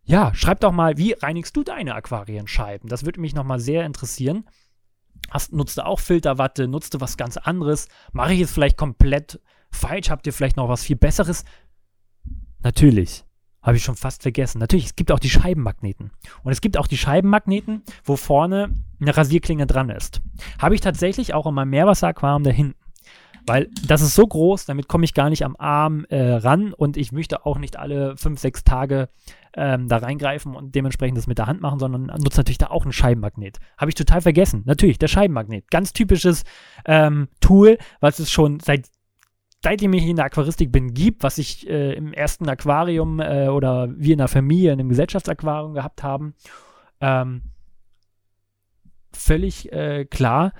ja, 0.08 0.34
schreib 0.34 0.62
doch 0.62 0.72
mal, 0.72 0.98
wie 0.98 1.12
reinigst 1.12 1.56
du 1.56 1.64
deine 1.64 1.94
Aquarienscheiben? 1.94 2.90
Das 2.90 3.04
würde 3.06 3.20
mich 3.20 3.36
nochmal 3.36 3.60
sehr 3.60 3.86
interessieren. 3.86 4.46
Hast, 5.30 5.52
nutzt 5.52 5.78
du 5.78 5.86
auch 5.86 6.00
Filterwatte? 6.00 6.68
Nutzt 6.68 6.94
du 6.94 7.02
was 7.02 7.18
ganz 7.18 7.36
anderes? 7.36 7.90
Mache 8.14 8.34
ich 8.34 8.40
es 8.40 8.52
vielleicht 8.52 8.78
komplett 8.78 9.42
falsch? 9.70 10.10
Habt 10.10 10.26
ihr 10.26 10.32
vielleicht 10.32 10.56
noch 10.56 10.70
was 10.70 10.84
viel 10.84 10.96
Besseres? 10.96 11.44
Natürlich. 12.64 13.26
Habe 13.62 13.76
ich 13.76 13.84
schon 13.84 13.98
fast 13.98 14.22
vergessen. 14.22 14.60
Natürlich, 14.60 14.86
es 14.86 14.96
gibt 14.96 15.12
auch 15.12 15.20
die 15.20 15.30
Scheibenmagneten. 15.30 16.12
Und 16.42 16.52
es 16.54 16.62
gibt 16.62 16.78
auch 16.78 16.88
die 16.88 16.98
Scheibenmagneten, 16.98 17.84
wo 18.06 18.16
vorne 18.16 18.70
eine 19.02 19.18
Rasierklinge 19.18 19.68
dran 19.68 19.90
ist. 19.90 20.22
Habe 20.58 20.76
ich 20.76 20.80
tatsächlich 20.80 21.34
auch 21.34 21.48
in 21.48 21.54
meinem 21.54 21.72
Meerwasseraquarium 21.72 22.44
da 22.44 22.52
hinten. 22.52 22.76
Weil 23.46 23.70
das 23.86 24.02
ist 24.02 24.16
so 24.16 24.28
groß, 24.28 24.66
damit 24.66 24.88
komme 24.88 25.06
ich 25.06 25.14
gar 25.14 25.30
nicht 25.30 25.44
am 25.44 25.56
Arm 25.58 26.06
äh, 26.10 26.34
ran 26.34 26.74
und 26.74 26.98
ich 26.98 27.14
möchte 27.14 27.46
auch 27.46 27.58
nicht 27.58 27.78
alle 27.78 28.18
fünf, 28.18 28.42
sechs 28.42 28.66
Tage 28.66 29.08
ähm, 29.58 29.88
da 29.88 29.98
reingreifen 29.98 30.56
und 30.56 30.76
dementsprechend 30.76 31.18
das 31.18 31.28
mit 31.28 31.40
der 31.40 31.48
Hand 31.48 31.62
machen, 31.62 31.80
sondern 31.80 32.06
nutze 32.22 32.40
natürlich 32.40 32.60
da 32.60 32.68
auch 32.68 32.84
einen 32.84 32.94
Scheibenmagnet. 32.94 33.58
Habe 33.78 33.90
ich 33.90 33.96
total 33.96 34.22
vergessen. 34.22 34.62
Natürlich, 34.66 35.00
der 35.00 35.08
Scheibenmagnet. 35.08 35.70
Ganz 35.72 35.94
typisches 35.94 36.44
ähm, 36.86 37.28
Tool, 37.42 37.78
was 38.00 38.20
es 38.20 38.32
schon 38.32 38.60
seit 38.60 38.90
seitdem 39.64 39.94
ich 39.94 40.06
in 40.06 40.16
der 40.18 40.26
Aquaristik 40.26 40.72
bin, 40.72 40.94
gibt, 40.94 41.24
was 41.24 41.40
ich 41.40 41.68
äh, 41.68 41.94
im 41.94 42.14
ersten 42.14 42.48
Aquarium 42.48 43.20
äh, 43.20 43.48
oder 43.48 43.90
wir 43.98 44.14
in 44.14 44.20
der 44.20 44.28
Familie 44.28 44.72
in 44.72 44.80
einem 44.80 44.90
Gesellschaftsaquarium 44.90 45.74
gehabt 45.74 46.04
haben. 46.04 46.36
Ähm, 47.02 47.42
völlig 49.12 49.72
äh, 49.74 50.06
klar, 50.06 50.54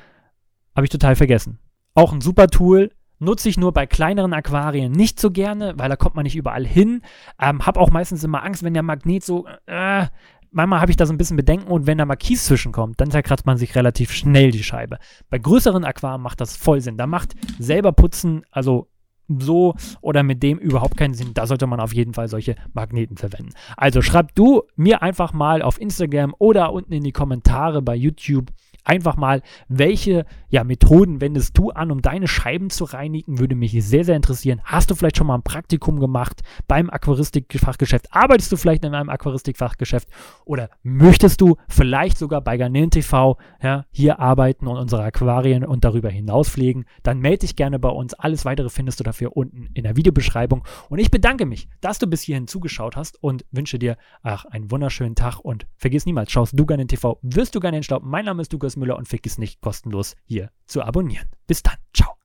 habe 0.76 0.86
ich 0.86 0.90
total 0.90 1.16
vergessen. 1.16 1.60
Auch 1.94 2.12
ein 2.12 2.22
super 2.22 2.48
Tool, 2.48 2.92
nutze 3.20 3.50
ich 3.50 3.58
nur 3.58 3.74
bei 3.74 3.86
kleineren 3.86 4.34
Aquarien 4.34 4.92
nicht 4.92 5.20
so 5.20 5.32
gerne, 5.32 5.74
weil 5.78 5.90
da 5.90 5.96
kommt 5.96 6.16
man 6.16 6.24
nicht 6.24 6.36
überall 6.36 6.66
hin. 6.66 7.02
Ähm, 7.42 7.66
hab 7.66 7.78
auch 7.78 7.90
meistens 7.90 8.24
immer 8.24 8.44
Angst, 8.44 8.64
wenn 8.64 8.74
der 8.74 8.84
Magnet 8.84 9.24
so, 9.24 9.46
äh, 9.66 10.08
manchmal 10.52 10.82
habe 10.82 10.92
ich 10.92 10.98
da 10.98 11.06
so 11.06 11.14
ein 11.14 11.18
bisschen 11.18 11.38
Bedenken 11.38 11.72
und 11.72 11.88
wenn 11.88 11.98
da 11.98 12.06
mal 12.06 12.16
Kies 12.16 12.46
zwischenkommt, 12.46 13.00
dann 13.00 13.12
zerkratzt 13.12 13.46
man 13.46 13.58
sich 13.58 13.76
relativ 13.76 14.12
schnell 14.12 14.52
die 14.52 14.64
Scheibe. 14.64 14.98
Bei 15.30 15.38
größeren 15.38 15.84
Aquarien 15.84 16.22
macht 16.22 16.42
das 16.42 16.56
voll 16.56 16.82
Sinn. 16.82 16.98
Da 16.98 17.08
macht 17.08 17.36
selber 17.60 17.92
putzen, 17.92 18.44
also 18.52 18.88
so 19.28 19.76
oder 20.02 20.24
mit 20.24 20.42
dem 20.42 20.58
überhaupt 20.58 20.98
keinen 20.98 21.14
Sinn. 21.14 21.34
Da 21.34 21.48
sollte 21.48 21.68
man 21.68 21.80
auf 21.80 21.94
jeden 21.94 22.14
Fall 22.14 22.28
solche 22.28 22.56
Magneten 22.74 23.18
verwenden. 23.18 23.52
Also 23.76 24.02
schreib 24.02 24.34
du 24.36 24.64
mir 24.76 25.02
einfach 25.02 25.34
mal 25.34 25.62
auf 25.62 25.80
Instagram 25.82 26.34
oder 26.40 26.72
unten 26.72 26.94
in 26.94 27.04
die 27.04 27.12
Kommentare 27.12 27.82
bei 27.82 27.96
YouTube, 27.96 28.52
einfach 28.88 29.18
mal, 29.18 29.42
welche 29.68 30.26
ja, 30.50 30.64
Methoden 30.64 31.20
wendest 31.20 31.58
du 31.58 31.72
an, 31.72 31.92
um 31.92 32.02
deine 32.02 32.28
Scheiben 32.28 32.70
zu 32.70 32.86
reinigen, 32.86 33.40
würde 33.40 33.56
mich 33.56 33.72
sehr, 33.86 34.06
sehr 34.06 34.16
interessieren. 34.16 34.62
Hast 34.64 34.90
du 34.90 34.96
vielleicht 34.96 35.18
schon 35.18 35.28
mal 35.28 35.36
ein 35.36 35.44
Praktikum 35.44 36.00
gemacht 36.00 36.42
beim 36.68 36.90
Aquaristikfachgeschäft? 36.90 38.08
Arbeitest 38.12 38.52
du 38.52 38.56
vielleicht 38.56 38.86
in 38.86 38.96
einem 38.96 39.10
Aquaristikfachgeschäft? 39.10 40.08
Oder 40.46 40.70
möchtest 40.84 41.42
du 41.42 41.58
vielleicht 41.68 42.18
sogar 42.18 42.42
bei 42.42 42.58
Garnelen 42.58 42.90
TV 42.90 43.38
ja, 43.62 43.86
hier 43.92 44.20
arbeiten 44.20 44.68
und 44.68 44.78
unsere 44.78 45.04
Aquarien 45.04 45.66
und 45.66 45.84
darüber 45.84 46.10
hinaus 46.10 46.50
pflegen? 46.50 46.86
Dann 47.04 47.20
melde 47.20 47.40
dich 47.40 47.58
gerne 47.58 47.80
bei 47.80 47.90
uns. 47.90 48.14
Alles 48.14 48.46
weitere 48.46 48.70
findest 48.70 49.02
du 49.02 49.04
dafür 49.04 49.36
unten 49.36 49.70
in 49.74 49.84
der 49.84 49.98
Videobeschreibung. 49.98 50.64
Und 50.90 51.00
ich 51.00 51.12
bedanke 51.12 51.46
mich, 51.46 51.68
dass 51.82 52.00
du 52.00 52.08
bis 52.08 52.22
hierhin 52.22 52.48
zugeschaut 52.48 52.96
hast 52.96 53.22
und 53.22 53.46
wünsche 53.52 53.80
dir 53.80 53.98
ach, 54.24 54.46
einen 54.46 54.72
wunderschönen 54.72 55.16
Tag 55.16 55.40
und 55.40 55.68
vergiss 55.76 56.06
niemals, 56.06 56.32
schaust 56.32 56.58
du 56.58 56.66
Garnen 56.66 56.88
TV, 56.88 57.20
wirst 57.22 57.54
du 57.54 57.60
Garnen 57.60 57.84
Staub. 57.84 58.04
Mein 58.04 58.26
Name 58.26 58.42
ist 58.42 58.54
Lukas 58.54 58.77
Müller 58.78 58.98
und 58.98 59.08
vergiss 59.08 59.38
nicht, 59.38 59.62
kostenlos 59.62 60.16
hier 60.26 60.52
zu 60.66 60.82
abonnieren. 60.82 61.28
Bis 61.48 61.64
dann. 61.64 61.78
Ciao. 61.94 62.17